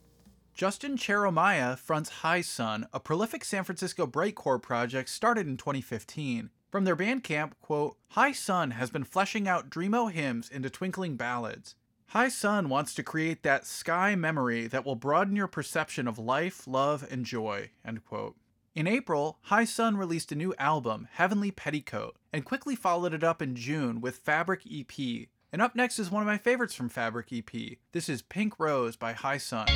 Justin 0.54 0.96
Cheromiah 0.96 1.76
fronts 1.76 2.08
High 2.08 2.40
Sunn, 2.40 2.86
a 2.90 2.98
prolific 2.98 3.44
San 3.44 3.64
Francisco 3.64 4.06
breakcore 4.06 4.62
project 4.62 5.10
started 5.10 5.46
in 5.46 5.58
2015. 5.58 6.48
From 6.70 6.84
their 6.84 6.96
Bandcamp, 6.96 7.52
quote, 7.60 7.98
High 8.12 8.32
Sunn 8.32 8.70
has 8.70 8.88
been 8.88 9.04
fleshing 9.04 9.46
out 9.46 9.68
dreamo 9.68 10.10
hymns 10.10 10.48
into 10.48 10.70
twinkling 10.70 11.16
ballads. 11.16 11.74
High 12.06 12.30
Sunn 12.30 12.70
wants 12.70 12.94
to 12.94 13.02
create 13.02 13.42
that 13.42 13.66
sky 13.66 14.14
memory 14.14 14.66
that 14.66 14.86
will 14.86 14.96
broaden 14.96 15.36
your 15.36 15.46
perception 15.46 16.08
of 16.08 16.18
life, 16.18 16.66
love, 16.66 17.06
and 17.10 17.26
joy, 17.26 17.72
end 17.84 18.06
quote. 18.06 18.36
In 18.74 18.86
April, 18.86 19.36
High 19.42 19.66
Sunn 19.66 19.98
released 19.98 20.32
a 20.32 20.34
new 20.34 20.54
album, 20.58 21.08
Heavenly 21.12 21.50
Petticoat, 21.50 22.16
and 22.32 22.42
quickly 22.42 22.74
followed 22.74 23.12
it 23.12 23.22
up 23.22 23.42
in 23.42 23.54
June 23.54 24.00
with 24.00 24.16
Fabric 24.16 24.62
EP. 24.66 25.28
And 25.52 25.60
up 25.60 25.74
next 25.74 25.98
is 25.98 26.10
one 26.10 26.22
of 26.22 26.26
my 26.26 26.38
favorites 26.38 26.74
from 26.74 26.88
Fabric 26.88 27.32
EP. 27.32 27.78
This 27.92 28.08
is 28.08 28.22
Pink 28.22 28.60
Rose 28.60 28.94
by 28.94 29.12
High 29.12 29.38
Sunn. 29.38 29.66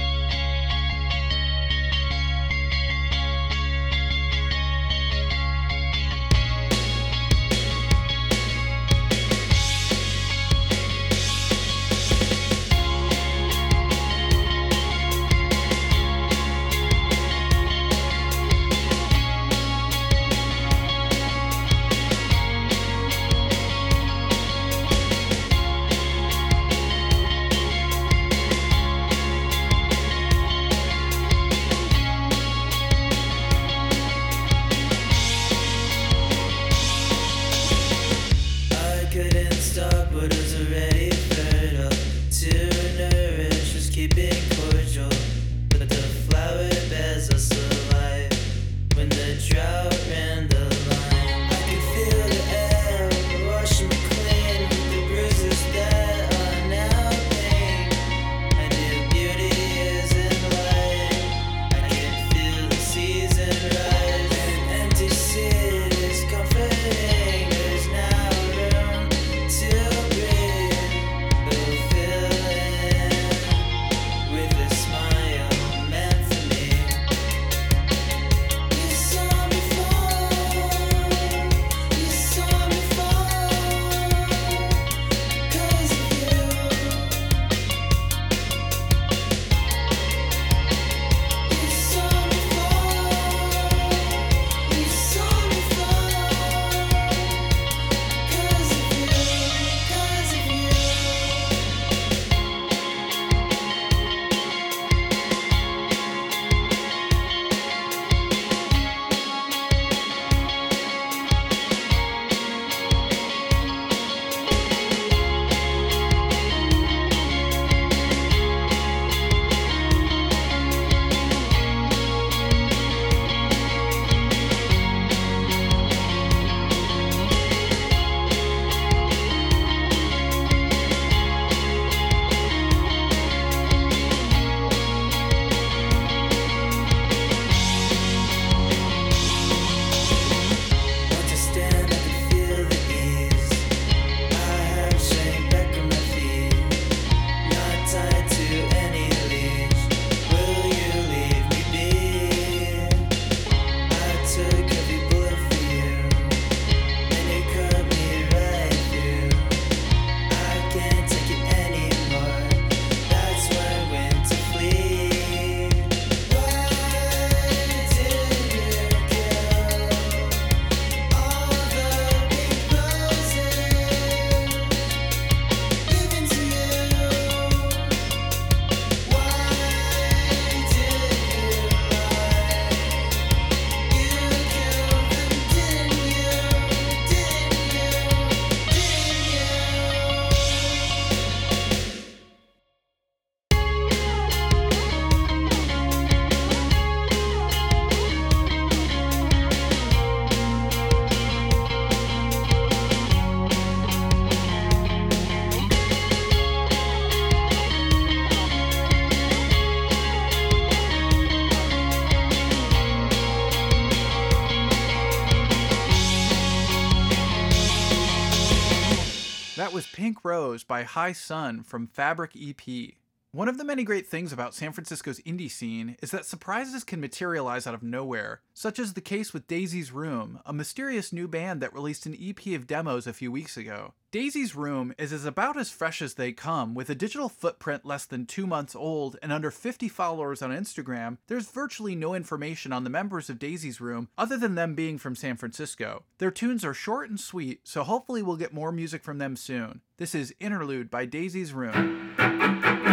By 220.62 220.84
High 220.84 221.12
Sunn 221.12 221.64
from 221.64 221.88
Fabric 221.88 222.32
EP. 222.36 222.94
One 223.34 223.48
of 223.48 223.58
the 223.58 223.64
many 223.64 223.82
great 223.82 224.06
things 224.06 224.32
about 224.32 224.54
San 224.54 224.70
Francisco's 224.70 225.18
indie 225.22 225.50
scene 225.50 225.96
is 226.00 226.12
that 226.12 226.24
surprises 226.24 226.84
can 226.84 227.00
materialize 227.00 227.66
out 227.66 227.74
of 227.74 227.82
nowhere, 227.82 228.42
such 228.54 228.78
as 228.78 228.92
the 228.92 229.00
case 229.00 229.34
with 229.34 229.48
Daisy's 229.48 229.90
Room, 229.90 230.38
a 230.46 230.52
mysterious 230.52 231.12
new 231.12 231.26
band 231.26 231.60
that 231.60 231.74
released 231.74 232.06
an 232.06 232.16
EP 232.16 232.54
of 232.54 232.68
demos 232.68 233.08
a 233.08 233.12
few 233.12 233.32
weeks 233.32 233.56
ago. 233.56 233.94
Daisy's 234.12 234.54
Room 234.54 234.94
is 234.98 235.12
as 235.12 235.24
about 235.24 235.58
as 235.58 235.68
fresh 235.68 236.00
as 236.00 236.14
they 236.14 236.30
come, 236.30 236.76
with 236.76 236.88
a 236.88 236.94
digital 236.94 237.28
footprint 237.28 237.84
less 237.84 238.04
than 238.04 238.24
two 238.24 238.46
months 238.46 238.76
old 238.76 239.16
and 239.20 239.32
under 239.32 239.50
50 239.50 239.88
followers 239.88 240.40
on 240.40 240.52
Instagram. 240.52 241.18
There's 241.26 241.50
virtually 241.50 241.96
no 241.96 242.14
information 242.14 242.72
on 242.72 242.84
the 242.84 242.88
members 242.88 243.28
of 243.28 243.40
Daisy's 243.40 243.80
Room 243.80 244.10
other 244.16 244.36
than 244.36 244.54
them 244.54 244.76
being 244.76 244.96
from 244.96 245.16
San 245.16 245.36
Francisco. 245.36 246.04
Their 246.18 246.30
tunes 246.30 246.64
are 246.64 246.72
short 246.72 247.10
and 247.10 247.18
sweet, 247.18 247.62
so 247.64 247.82
hopefully 247.82 248.22
we'll 248.22 248.36
get 248.36 248.54
more 248.54 248.70
music 248.70 249.02
from 249.02 249.18
them 249.18 249.34
soon. 249.34 249.80
This 249.96 250.14
is 250.14 250.32
Interlude 250.38 250.88
by 250.88 251.04
Daisy's 251.04 251.52
Room. 251.52 252.83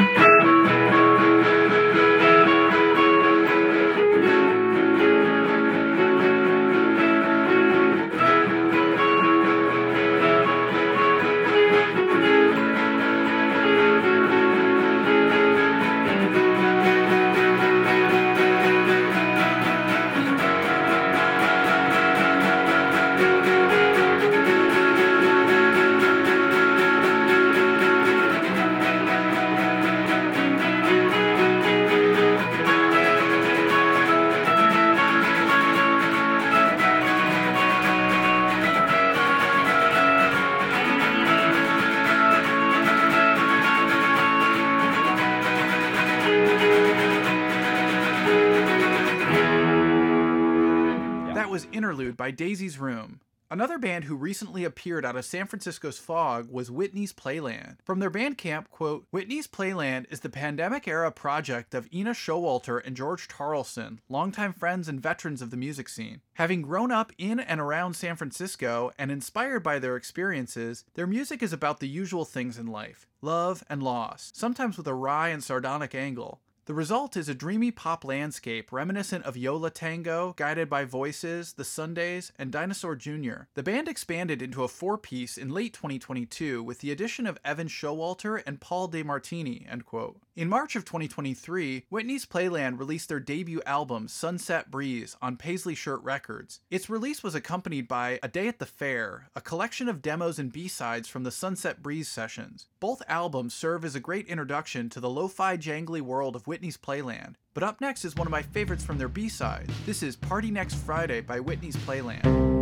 Interlude 51.91 52.15
by 52.15 52.31
Daisy's 52.31 52.79
Room. 52.79 53.19
Another 53.49 53.77
band 53.77 54.05
who 54.05 54.15
recently 54.15 54.63
appeared 54.63 55.03
out 55.03 55.17
of 55.17 55.25
San 55.25 55.45
Francisco's 55.45 55.99
fog 55.99 56.49
was 56.49 56.71
Whitney's 56.71 57.11
Playland. 57.11 57.79
From 57.83 57.99
their 57.99 58.09
Bandcamp, 58.09 58.69
quote, 58.69 59.07
Whitney's 59.11 59.45
Playland 59.45 60.05
is 60.09 60.21
the 60.21 60.29
pandemic 60.29 60.87
era 60.87 61.11
project 61.11 61.75
of 61.75 61.89
Ina 61.93 62.11
Showalter 62.11 62.81
and 62.85 62.95
George 62.95 63.27
Tarleson, 63.27 63.97
longtime 64.07 64.53
friends 64.53 64.87
and 64.87 65.01
veterans 65.01 65.41
of 65.41 65.51
the 65.51 65.57
music 65.57 65.89
scene. 65.89 66.21
Having 66.35 66.61
grown 66.61 66.93
up 66.93 67.11
in 67.17 67.41
and 67.41 67.59
around 67.59 67.97
San 67.97 68.15
Francisco 68.15 68.93
and 68.97 69.11
inspired 69.11 69.61
by 69.61 69.77
their 69.77 69.97
experiences, 69.97 70.85
their 70.93 71.05
music 71.05 71.43
is 71.43 71.51
about 71.51 71.81
the 71.81 71.89
usual 71.89 72.23
things 72.23 72.57
in 72.57 72.67
life 72.67 73.05
love 73.21 73.65
and 73.69 73.83
loss, 73.83 74.31
sometimes 74.33 74.77
with 74.77 74.87
a 74.87 74.93
wry 74.93 75.27
and 75.27 75.43
sardonic 75.43 75.93
angle. 75.93 76.39
The 76.66 76.76
result 76.76 77.18
is 77.18 77.28
a 77.28 77.34
dreamy 77.34 77.72
pop 77.72 78.05
landscape 78.05 78.72
reminiscent 78.72 79.26
of 79.26 79.36
Yo 79.36 79.57
La 79.57 79.70
Tengo, 79.70 80.36
Guided 80.38 80.70
by 80.70 80.86
Voices, 80.86 81.53
The 81.53 81.64
Sundays, 81.64 82.32
and 82.38 82.51
Dinosaur 82.51 82.95
Jr. 82.95 83.47
The 83.55 83.64
band 83.64 83.88
expanded 83.88 84.43
into 84.43 84.64
a 84.64 84.68
four 84.68 84.99
piece 84.99 85.39
in 85.39 85.49
late 85.49 85.74
2022 85.74 86.62
with 86.62 86.80
the 86.80 86.91
addition 86.91 87.26
of 87.26 87.39
Evan 87.43 87.68
Showalter 87.68 88.43
and 88.45 88.62
Paul 88.62 88.88
DeMartini. 88.89 89.72
End 89.72 89.86
quote. 89.86 90.22
In 90.34 90.47
March 90.47 90.77
of 90.77 90.86
2023, 90.86 91.88
Whitney's 91.89 92.25
Playland 92.25 92.79
released 92.79 93.09
their 93.09 93.19
debut 93.19 93.61
album, 93.65 94.07
Sunset 94.07 94.71
Breeze, 94.71 95.17
on 95.21 95.36
Paisley 95.36 95.75
Shirt 95.75 96.01
Records. 96.03 96.61
Its 96.69 96.89
release 96.89 97.21
was 97.21 97.36
accompanied 97.36 97.86
by 97.89 98.17
A 98.23 98.29
Day 98.29 98.47
at 98.47 98.59
the 98.59 98.65
Fair, 98.65 99.27
a 99.36 99.41
collection 99.41 99.89
of 99.89 100.01
demos 100.01 100.39
and 100.39 100.49
B 100.49 100.69
sides 100.69 101.09
from 101.09 101.23
the 101.23 101.32
Sunset 101.32 101.84
Breeze 101.84 102.07
sessions. 102.07 102.67
Both 102.79 103.01
albums 103.09 103.53
serve 103.53 103.84
as 103.84 103.93
a 103.93 103.99
great 103.99 104.25
introduction 104.27 104.89
to 104.91 105.01
the 105.01 105.09
lo 105.09 105.27
fi 105.27 105.57
jangly 105.57 105.99
world 105.99 106.38
of 106.38 106.47
Whitney's 106.47 106.77
Playland. 106.77 107.36
But 107.53 107.63
up 107.63 107.82
next 107.82 108.05
is 108.05 108.15
one 108.15 108.27
of 108.27 108.32
my 108.32 108.41
favorites 108.41 108.86
from 108.86 108.99
their 108.99 109.09
B 109.09 109.27
side. 109.27 109.69
This 109.86 110.01
is 110.01 110.15
Party 110.15 110.49
Next 110.49 110.75
Friday 110.75 111.19
by 111.19 111.41
Whitney's 111.41 111.75
Playland. 111.75 112.61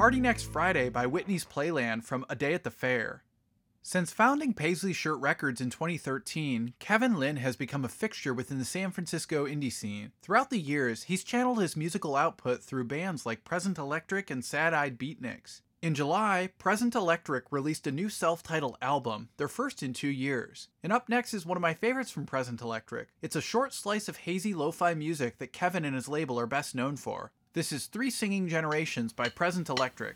Party 0.00 0.18
Next 0.18 0.44
Friday 0.44 0.88
by 0.88 1.06
Whitney's 1.06 1.44
Playland 1.44 2.04
from 2.04 2.24
A 2.30 2.34
Day 2.34 2.54
at 2.54 2.64
the 2.64 2.70
Fair. 2.70 3.22
Since 3.82 4.14
founding 4.14 4.54
Paisley 4.54 4.94
Shirt 4.94 5.20
Records 5.20 5.60
in 5.60 5.68
2013, 5.68 6.72
Kevin 6.78 7.18
Linn 7.18 7.36
has 7.36 7.54
become 7.54 7.84
a 7.84 7.88
fixture 7.90 8.32
within 8.32 8.58
the 8.58 8.64
San 8.64 8.92
Francisco 8.92 9.46
indie 9.46 9.70
scene. 9.70 10.12
Throughout 10.22 10.48
the 10.48 10.58
years, 10.58 11.02
he's 11.02 11.22
channeled 11.22 11.60
his 11.60 11.76
musical 11.76 12.16
output 12.16 12.62
through 12.62 12.84
bands 12.84 13.26
like 13.26 13.44
Present 13.44 13.76
Electric 13.76 14.30
and 14.30 14.42
Sad 14.42 14.72
Eyed 14.72 14.98
Beatniks. 14.98 15.60
In 15.82 15.94
July, 15.94 16.48
Present 16.56 16.94
Electric 16.94 17.44
released 17.50 17.86
a 17.86 17.92
new 17.92 18.08
self 18.08 18.42
titled 18.42 18.78
album, 18.80 19.28
their 19.36 19.48
first 19.48 19.82
in 19.82 19.92
two 19.92 20.08
years. 20.08 20.68
And 20.82 20.94
up 20.94 21.10
next 21.10 21.34
is 21.34 21.44
one 21.44 21.58
of 21.58 21.62
my 21.62 21.74
favorites 21.74 22.10
from 22.10 22.24
Present 22.24 22.62
Electric. 22.62 23.08
It's 23.20 23.36
a 23.36 23.42
short 23.42 23.74
slice 23.74 24.08
of 24.08 24.16
hazy 24.16 24.54
lo 24.54 24.72
fi 24.72 24.94
music 24.94 25.36
that 25.40 25.52
Kevin 25.52 25.84
and 25.84 25.94
his 25.94 26.08
label 26.08 26.40
are 26.40 26.46
best 26.46 26.74
known 26.74 26.96
for. 26.96 27.32
This 27.52 27.72
is 27.72 27.86
Three 27.86 28.10
Singing 28.10 28.46
Generations 28.46 29.12
by 29.12 29.28
Present 29.28 29.68
Electric. 29.68 30.14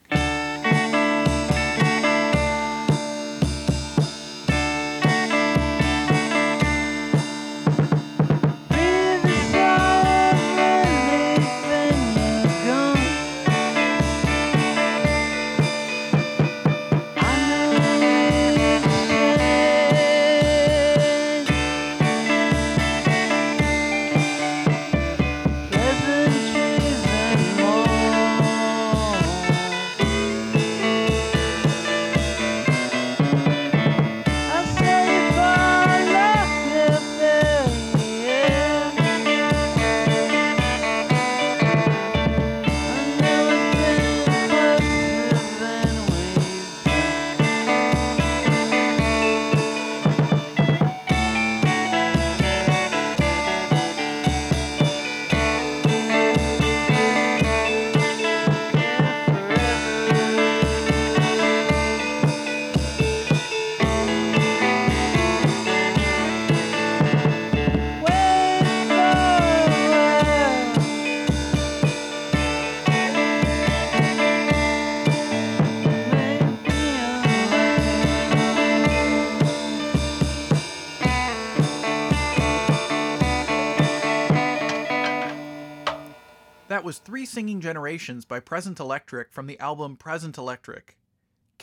Three 87.25 87.41
Singing 87.41 87.63
Generations 87.63 88.27
by 88.27 88.39
Present 88.39 88.79
Electric 88.79 89.33
from 89.33 89.47
the 89.47 89.59
album 89.59 89.97
Present 89.97 90.37
Electric. 90.37 90.99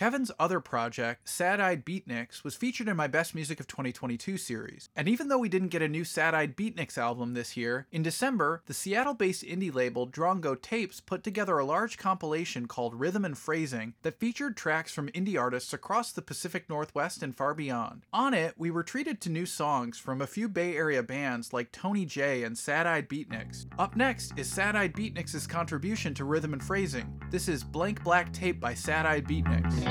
Kevin's 0.01 0.31
other 0.39 0.59
project, 0.59 1.29
Sad 1.29 1.59
Eyed 1.59 1.85
Beatniks, 1.85 2.43
was 2.43 2.55
featured 2.55 2.87
in 2.87 2.97
my 2.97 3.05
Best 3.05 3.35
Music 3.35 3.59
of 3.59 3.67
2022 3.67 4.35
series. 4.35 4.89
And 4.95 5.07
even 5.07 5.27
though 5.27 5.37
we 5.37 5.47
didn't 5.47 5.67
get 5.67 5.83
a 5.83 5.87
new 5.87 6.03
Sad 6.03 6.33
Eyed 6.33 6.57
Beatniks 6.57 6.97
album 6.97 7.35
this 7.35 7.55
year, 7.55 7.85
in 7.91 8.01
December, 8.01 8.63
the 8.65 8.73
Seattle 8.73 9.13
based 9.13 9.43
indie 9.43 9.71
label 9.71 10.07
Drongo 10.07 10.59
Tapes 10.59 11.01
put 11.01 11.23
together 11.23 11.59
a 11.59 11.65
large 11.65 11.99
compilation 11.99 12.65
called 12.65 12.99
Rhythm 12.99 13.23
and 13.23 13.37
Phrasing 13.37 13.93
that 14.01 14.19
featured 14.19 14.57
tracks 14.57 14.91
from 14.91 15.09
indie 15.09 15.39
artists 15.39 15.71
across 15.71 16.11
the 16.11 16.23
Pacific 16.23 16.67
Northwest 16.67 17.21
and 17.21 17.37
far 17.37 17.53
beyond. 17.53 18.01
On 18.11 18.33
it, 18.33 18.55
we 18.57 18.71
were 18.71 18.81
treated 18.81 19.21
to 19.21 19.29
new 19.29 19.45
songs 19.45 19.99
from 19.99 20.19
a 20.19 20.25
few 20.25 20.49
Bay 20.49 20.75
Area 20.75 21.03
bands 21.03 21.53
like 21.53 21.71
Tony 21.71 22.07
Jay 22.07 22.41
and 22.41 22.57
Sad 22.57 22.87
Eyed 22.87 23.07
Beatniks. 23.07 23.67
Up 23.77 23.95
next 23.95 24.33
is 24.35 24.51
Sad 24.51 24.75
Eyed 24.75 24.93
Beatniks' 24.93 25.47
contribution 25.47 26.15
to 26.15 26.25
rhythm 26.25 26.53
and 26.53 26.63
phrasing. 26.63 27.21
This 27.29 27.47
is 27.47 27.63
Blank 27.63 28.03
Black 28.03 28.33
Tape 28.33 28.59
by 28.59 28.73
Sad 28.73 29.05
Eyed 29.05 29.25
Beatniks. 29.25 29.90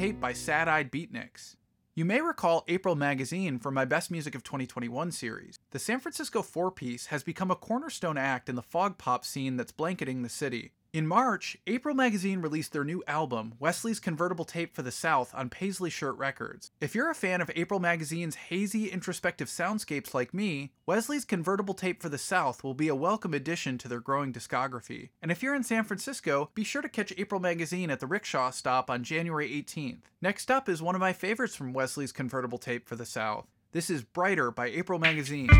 Tape 0.00 0.18
by 0.18 0.32
Sad 0.32 0.66
Eyed 0.66 0.90
Beatniks. 0.90 1.56
You 1.94 2.06
may 2.06 2.22
recall 2.22 2.64
April 2.68 2.96
Magazine 2.96 3.58
from 3.58 3.74
my 3.74 3.84
Best 3.84 4.10
Music 4.10 4.34
of 4.34 4.42
2021 4.42 5.12
series. 5.12 5.58
The 5.72 5.78
San 5.78 6.00
Francisco 6.00 6.40
four 6.40 6.70
piece 6.70 7.08
has 7.08 7.22
become 7.22 7.50
a 7.50 7.54
cornerstone 7.54 8.16
act 8.16 8.48
in 8.48 8.54
the 8.54 8.62
fog 8.62 8.96
pop 8.96 9.26
scene 9.26 9.58
that's 9.58 9.72
blanketing 9.72 10.22
the 10.22 10.30
city. 10.30 10.72
In 10.92 11.06
March, 11.06 11.56
April 11.68 11.94
Magazine 11.94 12.40
released 12.40 12.72
their 12.72 12.82
new 12.82 13.00
album, 13.06 13.54
Wesley's 13.60 14.00
Convertible 14.00 14.44
Tape 14.44 14.74
for 14.74 14.82
the 14.82 14.90
South, 14.90 15.32
on 15.36 15.48
Paisley 15.48 15.88
Shirt 15.88 16.16
Records. 16.16 16.72
If 16.80 16.96
you're 16.96 17.08
a 17.08 17.14
fan 17.14 17.40
of 17.40 17.48
April 17.54 17.78
Magazine's 17.78 18.34
hazy, 18.34 18.88
introspective 18.88 19.46
soundscapes 19.46 20.14
like 20.14 20.34
me, 20.34 20.72
Wesley's 20.86 21.24
Convertible 21.24 21.74
Tape 21.74 22.02
for 22.02 22.08
the 22.08 22.18
South 22.18 22.64
will 22.64 22.74
be 22.74 22.88
a 22.88 22.96
welcome 22.96 23.34
addition 23.34 23.78
to 23.78 23.86
their 23.86 24.00
growing 24.00 24.32
discography. 24.32 25.10
And 25.22 25.30
if 25.30 25.44
you're 25.44 25.54
in 25.54 25.62
San 25.62 25.84
Francisco, 25.84 26.50
be 26.56 26.64
sure 26.64 26.82
to 26.82 26.88
catch 26.88 27.14
April 27.16 27.40
Magazine 27.40 27.92
at 27.92 28.00
the 28.00 28.08
Rickshaw 28.08 28.50
stop 28.50 28.90
on 28.90 29.04
January 29.04 29.48
18th. 29.48 30.00
Next 30.20 30.50
up 30.50 30.68
is 30.68 30.82
one 30.82 30.96
of 30.96 31.00
my 31.00 31.12
favorites 31.12 31.54
from 31.54 31.72
Wesley's 31.72 32.10
Convertible 32.10 32.58
Tape 32.58 32.88
for 32.88 32.96
the 32.96 33.06
South. 33.06 33.46
This 33.70 33.90
is 33.90 34.02
Brighter 34.02 34.50
by 34.50 34.66
April 34.66 34.98
Magazine. 34.98 35.50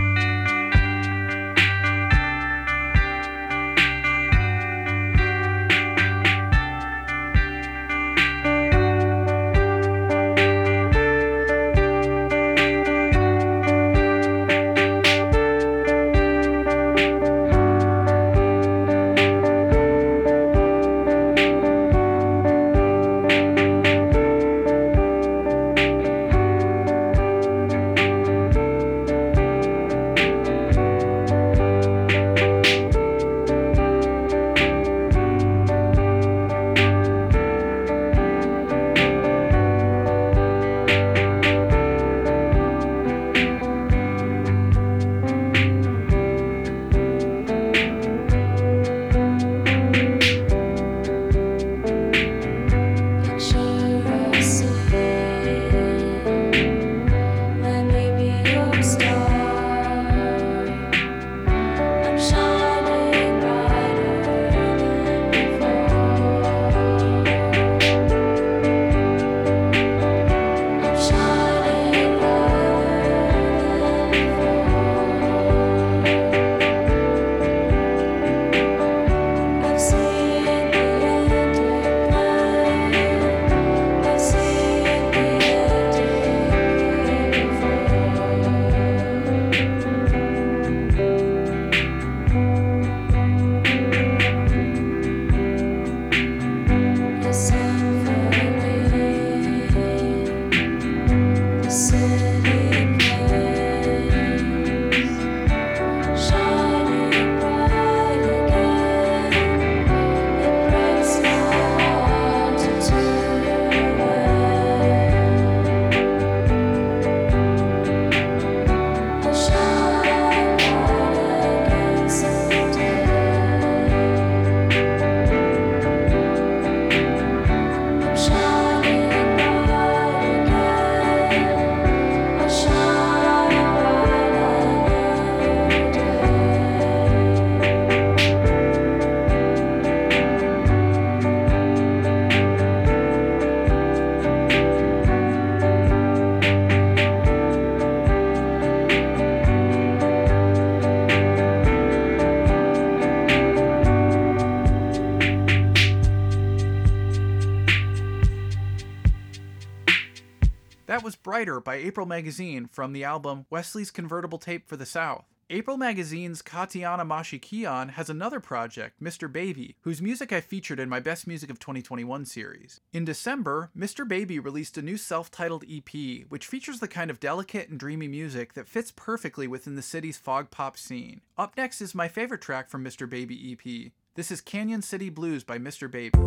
That 160.91 161.05
was 161.05 161.15
Brighter 161.15 161.61
by 161.61 161.77
April 161.77 162.05
Magazine 162.05 162.67
from 162.67 162.93
the 162.93 163.05
album 163.05 163.47
Wesley's 163.49 163.93
Convertible 163.93 164.39
Tape 164.39 164.69
for 164.69 164.77
the 164.77 164.85
South. 164.85 165.25
April 165.49 165.77
Magazine's 165.77 166.43
Katiana 166.43 167.05
Mashikian 167.07 167.91
has 167.91 168.11
another 168.11 168.41
project, 168.41 169.01
Mr. 169.01 169.31
Baby, 169.31 169.77
whose 169.83 170.03
music 170.03 170.33
I 170.33 170.41
featured 170.41 170.81
in 170.81 170.89
my 170.89 170.99
Best 170.99 171.29
Music 171.29 171.49
of 171.49 171.61
2021 171.61 172.25
series. 172.25 172.81
In 172.93 173.05
December, 173.05 173.71
Mr. 173.79 174.07
Baby 174.07 174.41
released 174.41 174.77
a 174.79 174.83
new 174.83 174.97
self 174.97 175.31
titled 175.31 175.65
EP, 175.71 176.27
which 176.29 176.49
features 176.49 176.81
the 176.81 176.89
kind 176.89 177.09
of 177.09 177.21
delicate 177.21 177.69
and 177.69 177.79
dreamy 177.79 178.09
music 178.09 178.55
that 178.55 178.69
fits 178.69 178.93
perfectly 178.97 179.47
within 179.47 179.77
the 179.77 179.83
city's 179.83 180.19
fog 180.19 180.51
pop 180.51 180.77
scene. 180.77 181.21
Up 181.39 181.57
next 181.57 181.81
is 181.81 181.95
my 181.95 182.09
favorite 182.09 182.43
track 182.43 182.69
from 182.69 182.85
Mr. 182.85 183.09
Baby 183.09 183.53
EP. 183.53 183.93
This 184.17 184.33
is 184.33 184.41
Canyon 184.41 184.83
City 184.83 185.09
Blues 185.09 185.45
by 185.45 185.57
Mr. 185.57 185.89
Baby. 185.89 186.19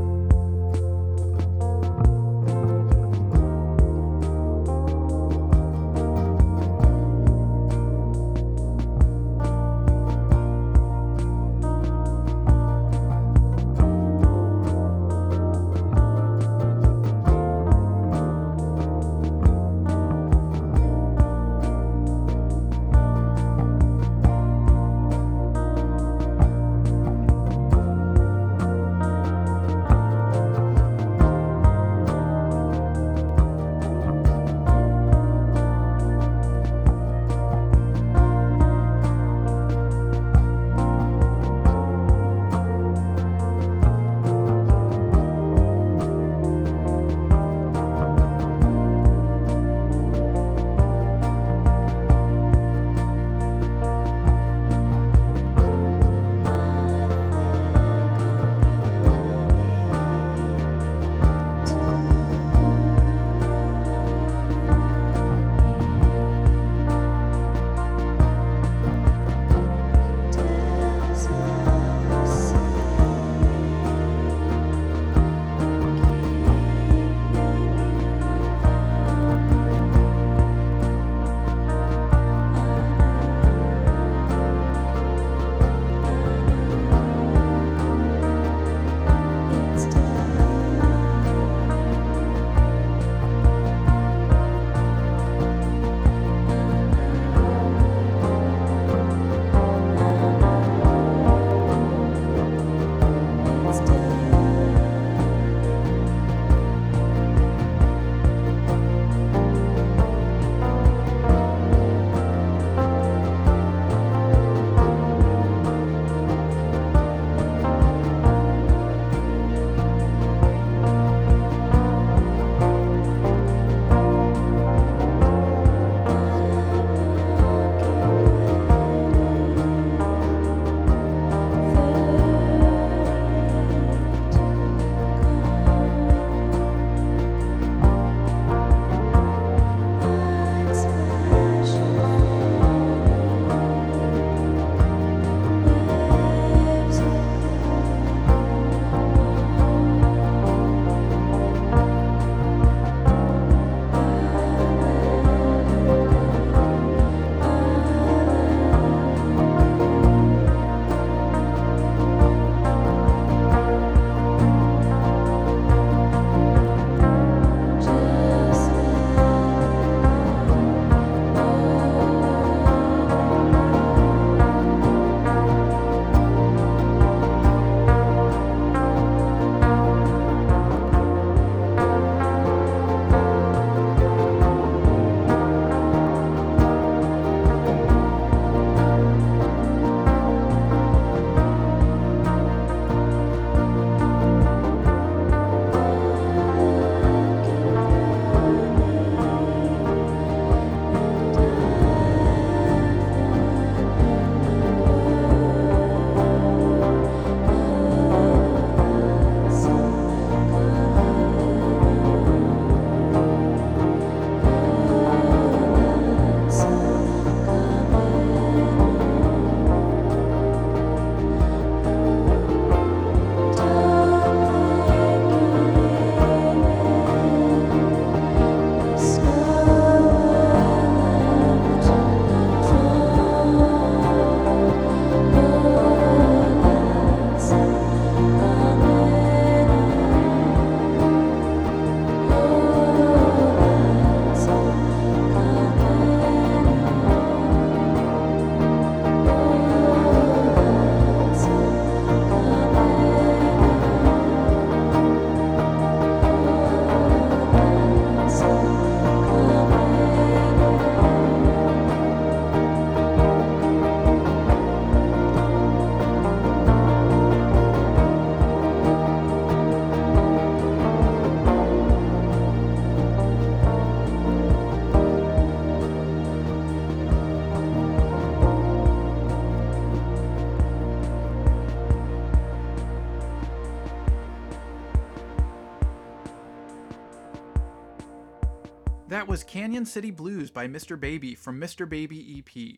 Was 289.33 289.43
Canyon 289.43 289.87
City 289.87 290.11
Blues 290.11 290.51
by 290.51 290.67
Mr. 290.67 290.99
Baby 290.99 291.33
from 291.33 291.59
Mr. 291.59 291.89
Baby 291.89 292.37
EP. 292.37 292.77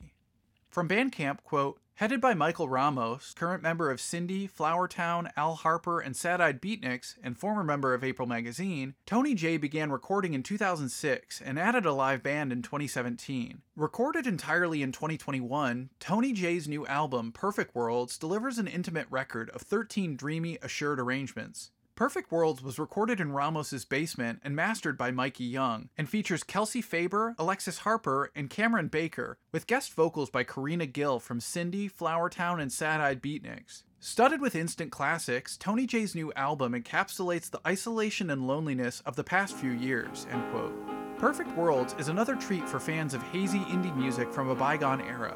From 0.70 0.88
Bandcamp, 0.88 1.43
quote, 1.43 1.82
headed 1.95 2.22
by 2.22 2.34
Michael 2.34 2.70
Ramos, 2.70 3.34
current 3.34 3.62
member 3.62 3.91
of 3.91 3.99
Cindy, 3.99 4.47
Flowertown, 4.47 5.30
Al 5.36 5.56
Harper, 5.56 5.99
and 5.99 6.16
Sad 6.16 6.39
Eyed 6.39 6.62
Beatniks, 6.62 7.16
and 7.22 7.38
former 7.38 7.62
member 7.62 7.93
of 7.93 8.06
April 8.06 8.26
Magazine, 8.26 8.93
Tony 9.06 9.36
Jay 9.36 9.58
began 9.58 9.91
recording 9.91 10.34
in 10.34 10.43
2006 10.43 11.41
and 11.41 11.60
added 11.60 11.86
a 11.86 11.91
live 11.91 12.24
band 12.24 12.53
in 12.53 12.62
2017. 12.62 13.62
Recorded 13.76 14.26
entirely 14.26 14.82
in 14.82 14.93
2021, 14.93 15.89
Tony 15.99 16.32
Jay's 16.32 16.70
new 16.70 16.88
album, 16.88 17.34
Perfect 17.34 17.76
Worlds, 17.76 18.18
delivers 18.18 18.58
an 18.58 18.68
intimate 18.68 19.08
record 19.10 19.49
of 19.49 19.62
13 19.62 20.16
dreamy, 20.16 20.58
assured 20.62 21.01
arrangements. 21.01 21.72
Perfect 21.95 22.29
Worlds 22.29 22.61
was 22.61 22.77
recorded 22.77 23.21
in 23.21 23.31
Ramos's 23.31 23.85
basement 23.85 24.41
and 24.43 24.53
mastered 24.53 24.97
by 24.97 25.11
Mikey 25.11 25.45
Young, 25.45 25.87
and 25.97 26.09
features 26.09 26.43
Kelsey 26.43 26.81
Faber, 26.81 27.35
Alexis 27.39 27.79
Harper, 27.79 28.33
and 28.35 28.49
Cameron 28.49 28.89
Baker, 28.89 29.37
with 29.53 29.65
guest 29.65 29.93
vocals 29.93 30.29
by 30.29 30.43
Karina 30.43 30.87
Gill 30.87 31.21
from 31.21 31.39
Cindy, 31.39 31.87
Flowertown, 31.87 32.61
and 32.61 32.69
Sad 32.69 32.99
Eyed 32.99 33.21
Beatniks. 33.21 33.83
Studded 34.01 34.41
with 34.41 34.57
instant 34.57 34.91
classics, 34.91 35.55
Tony 35.55 35.87
Jay's 35.87 36.13
new 36.13 36.33
album 36.33 36.73
encapsulates 36.73 37.49
the 37.49 37.61
isolation 37.65 38.29
and 38.29 38.45
loneliness 38.45 39.01
of 39.05 39.15
the 39.15 39.23
past 39.23 39.55
few 39.55 39.71
years. 39.71 40.27
End 40.29 40.43
quote. 40.51 40.75
Perfect 41.17 41.55
Worlds 41.55 41.95
is 41.97 42.09
another 42.09 42.35
treat 42.35 42.67
for 42.67 42.77
fans 42.77 43.13
of 43.13 43.23
hazy 43.23 43.59
indie 43.59 43.95
music 43.95 44.33
from 44.33 44.49
a 44.49 44.55
bygone 44.55 44.99
era. 44.99 45.33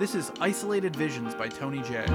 This 0.00 0.16
is 0.16 0.32
Isolated 0.40 0.96
Visions 0.96 1.36
by 1.36 1.46
Tony 1.46 1.82
Jay. 1.82 2.06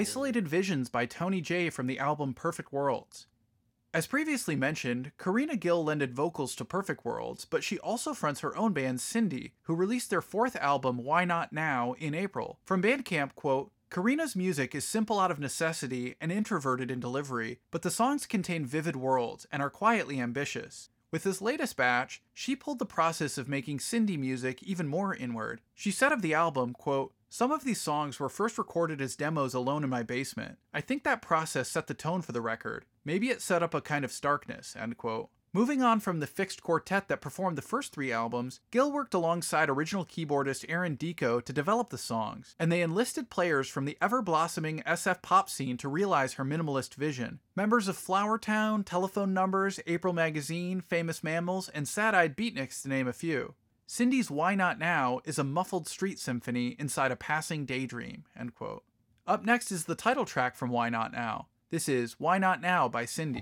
Isolated 0.00 0.48
Visions 0.48 0.88
by 0.88 1.04
Tony 1.04 1.42
Jay 1.42 1.68
from 1.68 1.86
the 1.86 1.98
album 1.98 2.32
Perfect 2.32 2.72
Worlds. 2.72 3.26
As 3.92 4.06
previously 4.06 4.56
mentioned, 4.56 5.12
Karina 5.18 5.56
Gill 5.56 5.84
lended 5.84 6.14
vocals 6.14 6.54
to 6.54 6.64
Perfect 6.64 7.04
Worlds, 7.04 7.44
but 7.44 7.62
she 7.62 7.78
also 7.80 8.14
fronts 8.14 8.40
her 8.40 8.56
own 8.56 8.72
band 8.72 9.02
Cindy, 9.02 9.52
who 9.64 9.74
released 9.74 10.08
their 10.08 10.22
fourth 10.22 10.56
album 10.56 11.04
Why 11.04 11.26
Not 11.26 11.52
Now 11.52 11.94
in 11.98 12.14
April. 12.14 12.60
From 12.64 12.80
Bandcamp, 12.82 13.34
quote, 13.34 13.72
Karina's 13.90 14.34
music 14.34 14.74
is 14.74 14.86
simple 14.86 15.20
out 15.20 15.30
of 15.30 15.38
necessity 15.38 16.14
and 16.18 16.32
introverted 16.32 16.90
in 16.90 16.98
delivery, 16.98 17.58
but 17.70 17.82
the 17.82 17.90
songs 17.90 18.24
contain 18.24 18.64
vivid 18.64 18.96
worlds 18.96 19.46
and 19.52 19.60
are 19.60 19.68
quietly 19.68 20.18
ambitious. 20.18 20.88
With 21.10 21.24
this 21.24 21.42
latest 21.42 21.76
batch, 21.76 22.22
she 22.32 22.56
pulled 22.56 22.78
the 22.78 22.86
process 22.86 23.36
of 23.36 23.50
making 23.50 23.80
Cindy 23.80 24.16
music 24.16 24.62
even 24.62 24.88
more 24.88 25.14
inward. 25.14 25.60
She 25.74 25.90
said 25.90 26.10
of 26.10 26.22
the 26.22 26.32
album, 26.32 26.72
quote, 26.72 27.12
some 27.32 27.52
of 27.52 27.62
these 27.62 27.80
songs 27.80 28.18
were 28.18 28.28
first 28.28 28.58
recorded 28.58 29.00
as 29.00 29.14
demos 29.14 29.54
alone 29.54 29.84
in 29.84 29.88
my 29.88 30.02
basement. 30.02 30.58
I 30.74 30.80
think 30.80 31.04
that 31.04 31.22
process 31.22 31.68
set 31.68 31.86
the 31.86 31.94
tone 31.94 32.22
for 32.22 32.32
the 32.32 32.40
record. 32.40 32.86
Maybe 33.04 33.30
it 33.30 33.40
set 33.40 33.62
up 33.62 33.72
a 33.72 33.80
kind 33.80 34.04
of 34.04 34.10
starkness, 34.10 34.74
end 34.76 34.98
quote. 34.98 35.30
Moving 35.52 35.80
on 35.80 36.00
from 36.00 36.18
the 36.18 36.26
fixed 36.26 36.60
quartet 36.62 37.06
that 37.08 37.20
performed 37.20 37.58
the 37.58 37.62
first 37.62 37.92
three 37.92 38.12
albums, 38.12 38.60
Gill 38.72 38.90
worked 38.92 39.14
alongside 39.14 39.68
original 39.68 40.04
keyboardist 40.04 40.64
Aaron 40.68 40.96
Deco 40.96 41.44
to 41.44 41.52
develop 41.52 41.90
the 41.90 41.98
songs, 41.98 42.54
and 42.58 42.70
they 42.70 42.82
enlisted 42.82 43.30
players 43.30 43.68
from 43.68 43.84
the 43.84 43.98
ever 44.00 44.22
blossoming 44.22 44.80
SF 44.82 45.22
pop 45.22 45.48
scene 45.48 45.76
to 45.78 45.88
realize 45.88 46.34
her 46.34 46.44
minimalist 46.44 46.94
vision. 46.94 47.38
Members 47.56 47.86
of 47.86 47.96
Flowertown, 47.96 48.84
Telephone 48.84 49.34
Numbers, 49.34 49.80
April 49.88 50.14
Magazine, 50.14 50.80
Famous 50.80 51.24
Mammals, 51.24 51.68
and 51.68 51.86
Sad 51.86 52.14
Eyed 52.14 52.36
Beatniks, 52.36 52.82
to 52.82 52.88
name 52.88 53.08
a 53.08 53.12
few. 53.12 53.54
Cindy's 53.92 54.30
Why 54.30 54.54
Not 54.54 54.78
Now 54.78 55.18
is 55.24 55.36
a 55.36 55.42
muffled 55.42 55.88
street 55.88 56.20
symphony 56.20 56.76
inside 56.78 57.10
a 57.10 57.16
passing 57.16 57.66
daydream. 57.66 58.22
End 58.38 58.54
quote. 58.54 58.84
Up 59.26 59.44
next 59.44 59.72
is 59.72 59.86
the 59.86 59.96
title 59.96 60.24
track 60.24 60.54
from 60.54 60.70
Why 60.70 60.90
Not 60.90 61.10
Now. 61.10 61.48
This 61.70 61.88
is 61.88 62.14
Why 62.20 62.38
Not 62.38 62.60
Now 62.60 62.88
by 62.88 63.04
Cindy. 63.04 63.40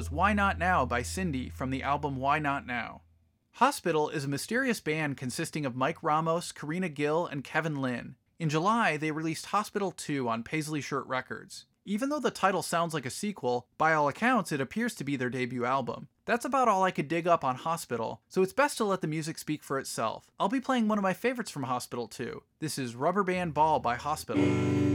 Was 0.00 0.10
Why 0.10 0.32
Not 0.32 0.58
Now 0.58 0.86
by 0.86 1.02
Cindy 1.02 1.50
from 1.50 1.68
the 1.68 1.82
album 1.82 2.16
Why 2.16 2.38
Not 2.38 2.66
Now. 2.66 3.02
Hospital 3.56 4.08
is 4.08 4.24
a 4.24 4.28
mysterious 4.28 4.80
band 4.80 5.18
consisting 5.18 5.66
of 5.66 5.76
Mike 5.76 6.02
Ramos, 6.02 6.52
Karina 6.52 6.88
Gill, 6.88 7.26
and 7.26 7.44
Kevin 7.44 7.82
Linn. 7.82 8.14
In 8.38 8.48
July, 8.48 8.96
they 8.96 9.10
released 9.10 9.44
Hospital 9.44 9.92
2 9.92 10.26
on 10.26 10.42
Paisley 10.42 10.80
Shirt 10.80 11.06
Records. 11.06 11.66
Even 11.84 12.08
though 12.08 12.18
the 12.18 12.30
title 12.30 12.62
sounds 12.62 12.94
like 12.94 13.04
a 13.04 13.10
sequel, 13.10 13.66
by 13.76 13.92
all 13.92 14.08
accounts, 14.08 14.52
it 14.52 14.60
appears 14.62 14.94
to 14.94 15.04
be 15.04 15.16
their 15.16 15.28
debut 15.28 15.66
album. 15.66 16.08
That's 16.24 16.46
about 16.46 16.66
all 16.66 16.82
I 16.82 16.92
could 16.92 17.08
dig 17.08 17.28
up 17.28 17.44
on 17.44 17.56
Hospital, 17.56 18.22
so 18.26 18.42
it's 18.42 18.54
best 18.54 18.78
to 18.78 18.84
let 18.84 19.02
the 19.02 19.06
music 19.06 19.36
speak 19.36 19.62
for 19.62 19.78
itself. 19.78 20.30
I'll 20.40 20.48
be 20.48 20.60
playing 20.60 20.88
one 20.88 20.96
of 20.96 21.04
my 21.04 21.12
favorites 21.12 21.50
from 21.50 21.64
Hospital 21.64 22.08
2. 22.08 22.42
This 22.58 22.78
is 22.78 22.96
Rubber 22.96 23.22
Band 23.22 23.52
Ball 23.52 23.80
by 23.80 23.96
Hospital. 23.96 24.89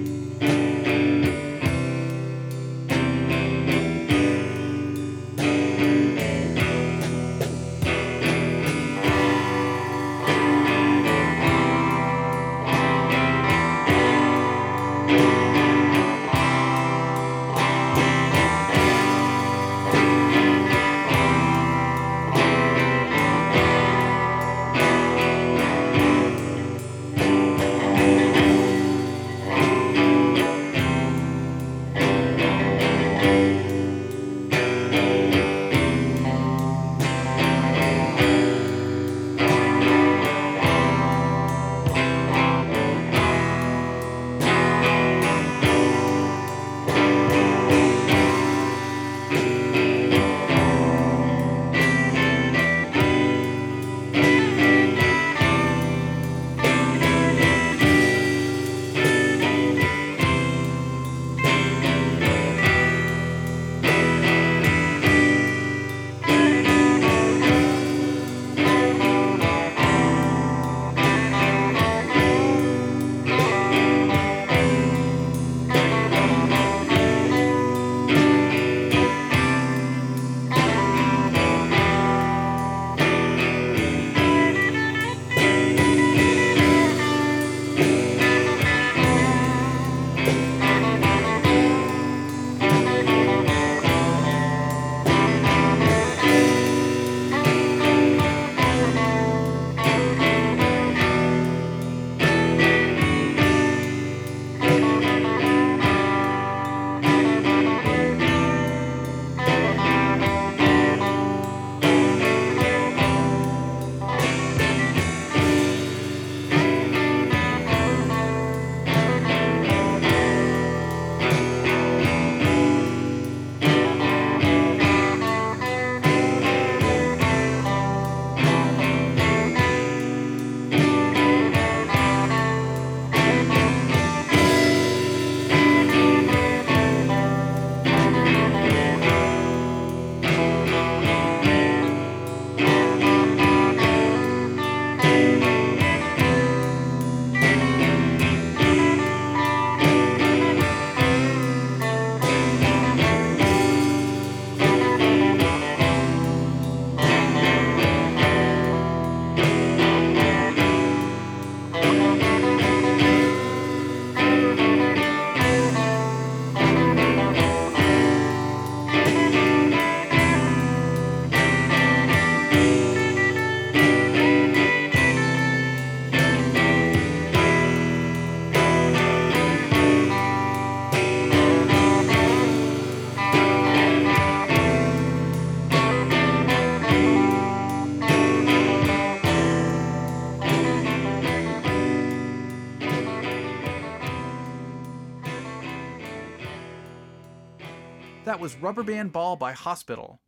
Was 198.45 198.55
Rubber 198.57 198.83
Band 198.83 199.11
Ball 199.11 199.35
by 199.35 199.53
Hospital. 199.53 200.19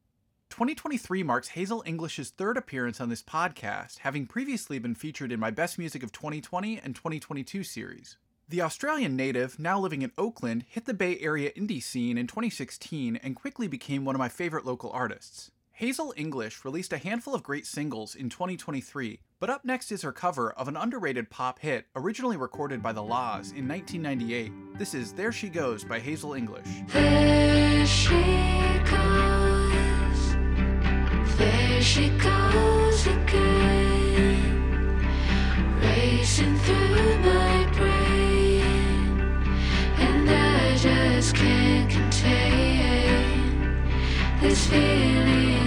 2023 0.50 1.22
marks 1.22 1.50
Hazel 1.50 1.84
English's 1.86 2.32
third 2.32 2.58
appearance 2.58 3.00
on 3.00 3.10
this 3.10 3.22
podcast, 3.22 4.00
having 4.00 4.26
previously 4.26 4.80
been 4.80 4.96
featured 4.96 5.32
in 5.32 5.40
my 5.40 5.52
Best 5.52 5.78
Music 5.78 6.02
of 6.02 6.12
2020 6.12 6.80
and 6.80 6.96
2022 6.96 7.64
series. 7.64 8.18
The 8.50 8.64
Australian 8.64 9.16
native, 9.16 9.60
now 9.60 9.80
living 9.80 10.02
in 10.02 10.12
Oakland, 10.18 10.66
hit 10.68 10.86
the 10.86 10.96
Bay 10.96 11.20
Area 11.20 11.52
indie 11.52 11.84
scene 11.84 12.18
in 12.18 12.26
2016 12.26 13.18
and 13.18 13.36
quickly 13.36 13.68
became 13.68 14.04
one 14.04 14.16
of 14.16 14.20
my 14.20 14.30
favorite 14.30 14.66
local 14.66 14.90
artists. 14.90 15.52
Hazel 15.74 16.12
English 16.18 16.66
released 16.66 16.94
a 16.94 16.98
handful 16.98 17.36
of 17.36 17.44
great 17.44 17.68
singles 17.68 18.16
in 18.16 18.30
2023, 18.30 19.20
but 19.40 19.50
up 19.50 19.64
next 19.64 19.92
is 19.92 20.02
her 20.02 20.12
cover 20.12 20.52
of 20.52 20.68
an 20.68 20.76
underrated 20.76 21.30
pop 21.30 21.60
hit 21.60 21.86
originally 21.96 22.38
recorded 22.38 22.82
by 22.82 22.92
The 22.92 23.04
La's 23.04 23.52
in 23.52 23.68
1998. 23.68 24.52
This 24.78 24.94
is 24.96 25.14
There 25.14 25.32
She 25.32 25.50
Goes 25.50 25.84
by 25.84 26.00
Hazel 26.00 26.34
English. 26.34 26.66
There 26.88 27.86
she 27.86 28.24
goes, 28.90 30.36
there 31.38 31.82
she 31.82 32.10
goes 32.10 33.08
again, 33.08 35.06
racing 35.82 36.58
through 36.60 37.18
my 37.20 37.70
brain, 37.76 38.64
and 39.98 40.30
I 40.30 40.76
just 40.78 41.36
can't 41.36 41.90
contain 41.92 43.84
this 44.42 44.66
feeling 44.68 45.67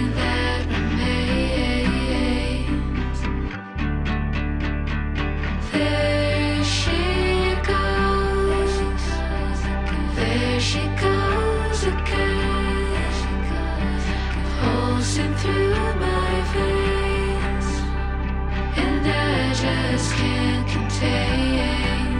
just 19.61 20.13
can't 20.13 20.67
contain 20.69 22.15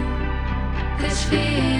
this 0.98 1.24
feeling 1.24 1.71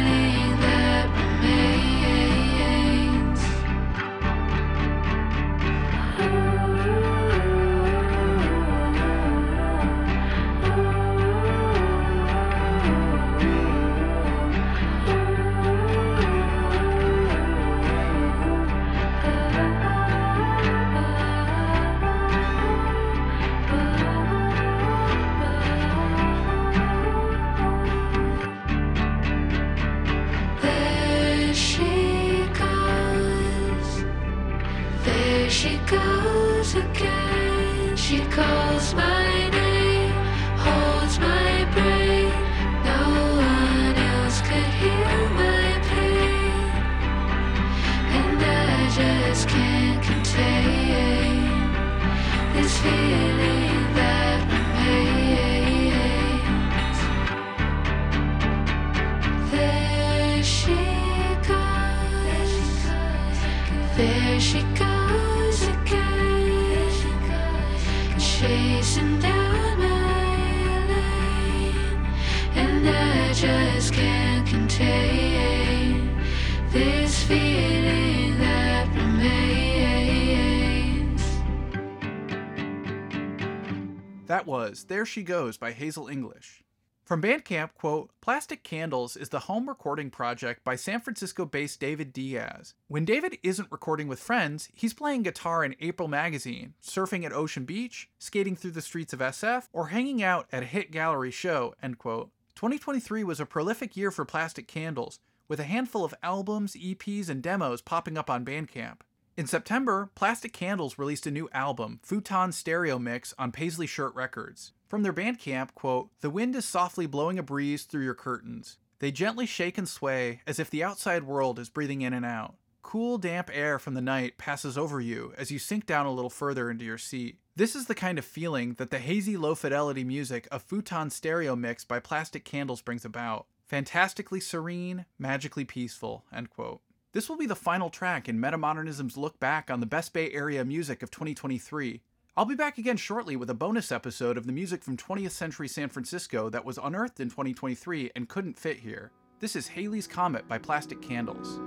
There 84.85 85.07
She 85.07 85.23
Goes 85.23 85.57
by 85.57 85.73
Hazel 85.73 86.09
English. 86.09 86.63
From 87.05 87.21
Bandcamp, 87.21 87.75
quote, 87.75 88.11
Plastic 88.21 88.63
Candles 88.63 89.17
is 89.17 89.29
the 89.29 89.41
home 89.41 89.69
recording 89.69 90.09
project 90.09 90.63
by 90.65 90.77
San 90.77 91.01
Francisco 91.01 91.45
based 91.45 91.81
David 91.81 92.13
Diaz. 92.13 92.75
When 92.89 93.05
David 93.05 93.39
isn't 93.43 93.73
recording 93.73 94.09
with 94.09 94.21
friends, 94.21 94.69
he's 94.73 94.95
playing 94.95 95.25
guitar 95.25 95.65
in 95.65 95.77
April 95.81 96.09
Magazine, 96.09 96.75
surfing 96.83 97.25
at 97.25 97.33
Ocean 97.33 97.65
Beach, 97.65 98.09
skating 98.19 98.57
through 98.57 98.71
the 98.71 98.81
streets 98.81 99.13
of 99.13 99.21
SF, 99.21 99.69
or 99.73 99.89
hanging 99.89 100.23
out 100.23 100.47
at 100.53 100.63
a 100.63 100.67
hit 100.67 100.91
gallery 100.91 101.31
show, 101.31 101.75
end 101.83 101.99
quote. 101.99 102.31
2023 102.55 103.25
was 103.25 103.41
a 103.41 103.47
prolific 103.47 103.97
year 103.97 104.11
for 104.11 104.25
Plastic 104.25 104.69
Candles, 104.69 105.19
with 105.49 105.59
a 105.61 105.65
handful 105.65 106.05
of 106.05 106.15
albums, 106.23 106.75
EPs, 106.75 107.29
and 107.29 107.43
demos 107.43 107.83
popping 107.83 108.17
up 108.17 108.31
on 108.31 108.45
Bandcamp. 108.45 108.99
In 109.35 109.47
September, 109.47 110.11
Plastic 110.15 110.53
Candles 110.53 110.99
released 110.99 111.27
a 111.27 111.31
new 111.31 111.49
album, 111.55 112.01
Futon 112.03 112.53
Stereo 112.53 112.99
Mix, 112.99 113.33
on 113.39 113.51
Paisley 113.51 113.87
Shirt 113.87 114.15
Records. 114.15 114.73
From 114.89 115.03
their 115.03 115.13
Bandcamp, 115.13 115.73
quote, 115.75 116.11
The 116.21 116.29
wind 116.29 116.55
is 116.55 116.67
softly 116.67 117.07
blowing 117.07 117.39
a 117.39 117.43
breeze 117.43 117.85
through 117.85 118.05
your 118.05 118.15
curtains. 118.15 118.77
They 118.99 119.11
gently 119.11 119.47
shake 119.47 119.79
and 119.79 119.89
sway 119.89 120.43
as 120.47 120.59
if 120.59 120.69
the 120.69 120.85
outside 120.85 121.25
world 121.25 121.59
is 121.59 121.71
breathing 121.71 122.03
in 122.03 122.13
and 122.13 122.27
out. 122.27 122.57
Cool, 122.83 123.17
damp 123.17 123.49
air 123.51 123.79
from 123.79 123.95
the 123.95 124.03
night 124.03 124.37
passes 124.37 124.77
over 124.77 125.01
you 125.01 125.33
as 125.39 125.51
you 125.51 125.59
sink 125.59 125.87
down 125.87 126.05
a 126.05 126.13
little 126.13 126.29
further 126.29 126.71
into 126.71 126.85
your 126.85 126.99
seat. 126.99 127.39
This 127.57 127.75
is 127.75 127.87
the 127.87 127.95
kind 127.95 128.19
of 128.19 128.27
feeling 128.27 128.75
that 128.75 128.91
the 128.91 128.99
hazy, 128.99 129.39
low 129.39 129.55
fidelity 129.55 130.05
music 130.05 130.47
of 130.51 130.63
Futon 130.63 131.09
Stereo 131.09 131.57
Mix 131.57 131.87
by 131.87 132.01
Plastic 132.01 132.45
Candles 132.45 132.83
brings 132.83 133.07
about. 133.07 133.47
Fantastically 133.65 134.41
serene, 134.41 135.07
magically 135.19 135.65
peaceful, 135.65 136.27
end 136.31 136.51
quote. 136.51 136.83
This 137.13 137.29
will 137.29 137.37
be 137.37 137.47
the 137.47 137.55
final 137.55 137.91
track 137.91 138.27
in 138.27 138.39
Metamodernism's 138.39 139.19
look 139.19 139.39
back 139.39 139.71
on 139.71 139.81
the 139.81 139.87
best 139.87 140.15
Bay 140.15 140.33
Area 140.33 140.65
music 140.65 141.03
of 141.03 141.11
2023. 141.11 142.01
I'll 142.39 142.47
be 142.47 142.55
back 142.55 142.79
again 142.79 142.97
shortly 142.97 143.37
with 143.37 143.51
a 143.51 143.55
bonus 143.55 143.93
episode 143.93 144.39
of 144.39 144.47
the 144.47 144.53
music 144.53 144.83
from 144.83 144.97
20th 144.97 145.33
century 145.33 145.69
San 145.69 145.91
Francisco 145.91 146.49
that 146.49 146.65
was 146.65 146.79
unearthed 146.83 147.21
in 147.21 147.29
2023 147.29 148.13
and 148.17 148.31
couldn't 148.31 148.59
fit 148.59 148.79
here. 148.79 149.13
This 149.41 149.57
is 149.57 149.69
Haley's 149.69 150.07
Comet 150.07 150.49
by 150.49 150.57
Plastic 150.57 151.03
Candles. 151.03 151.61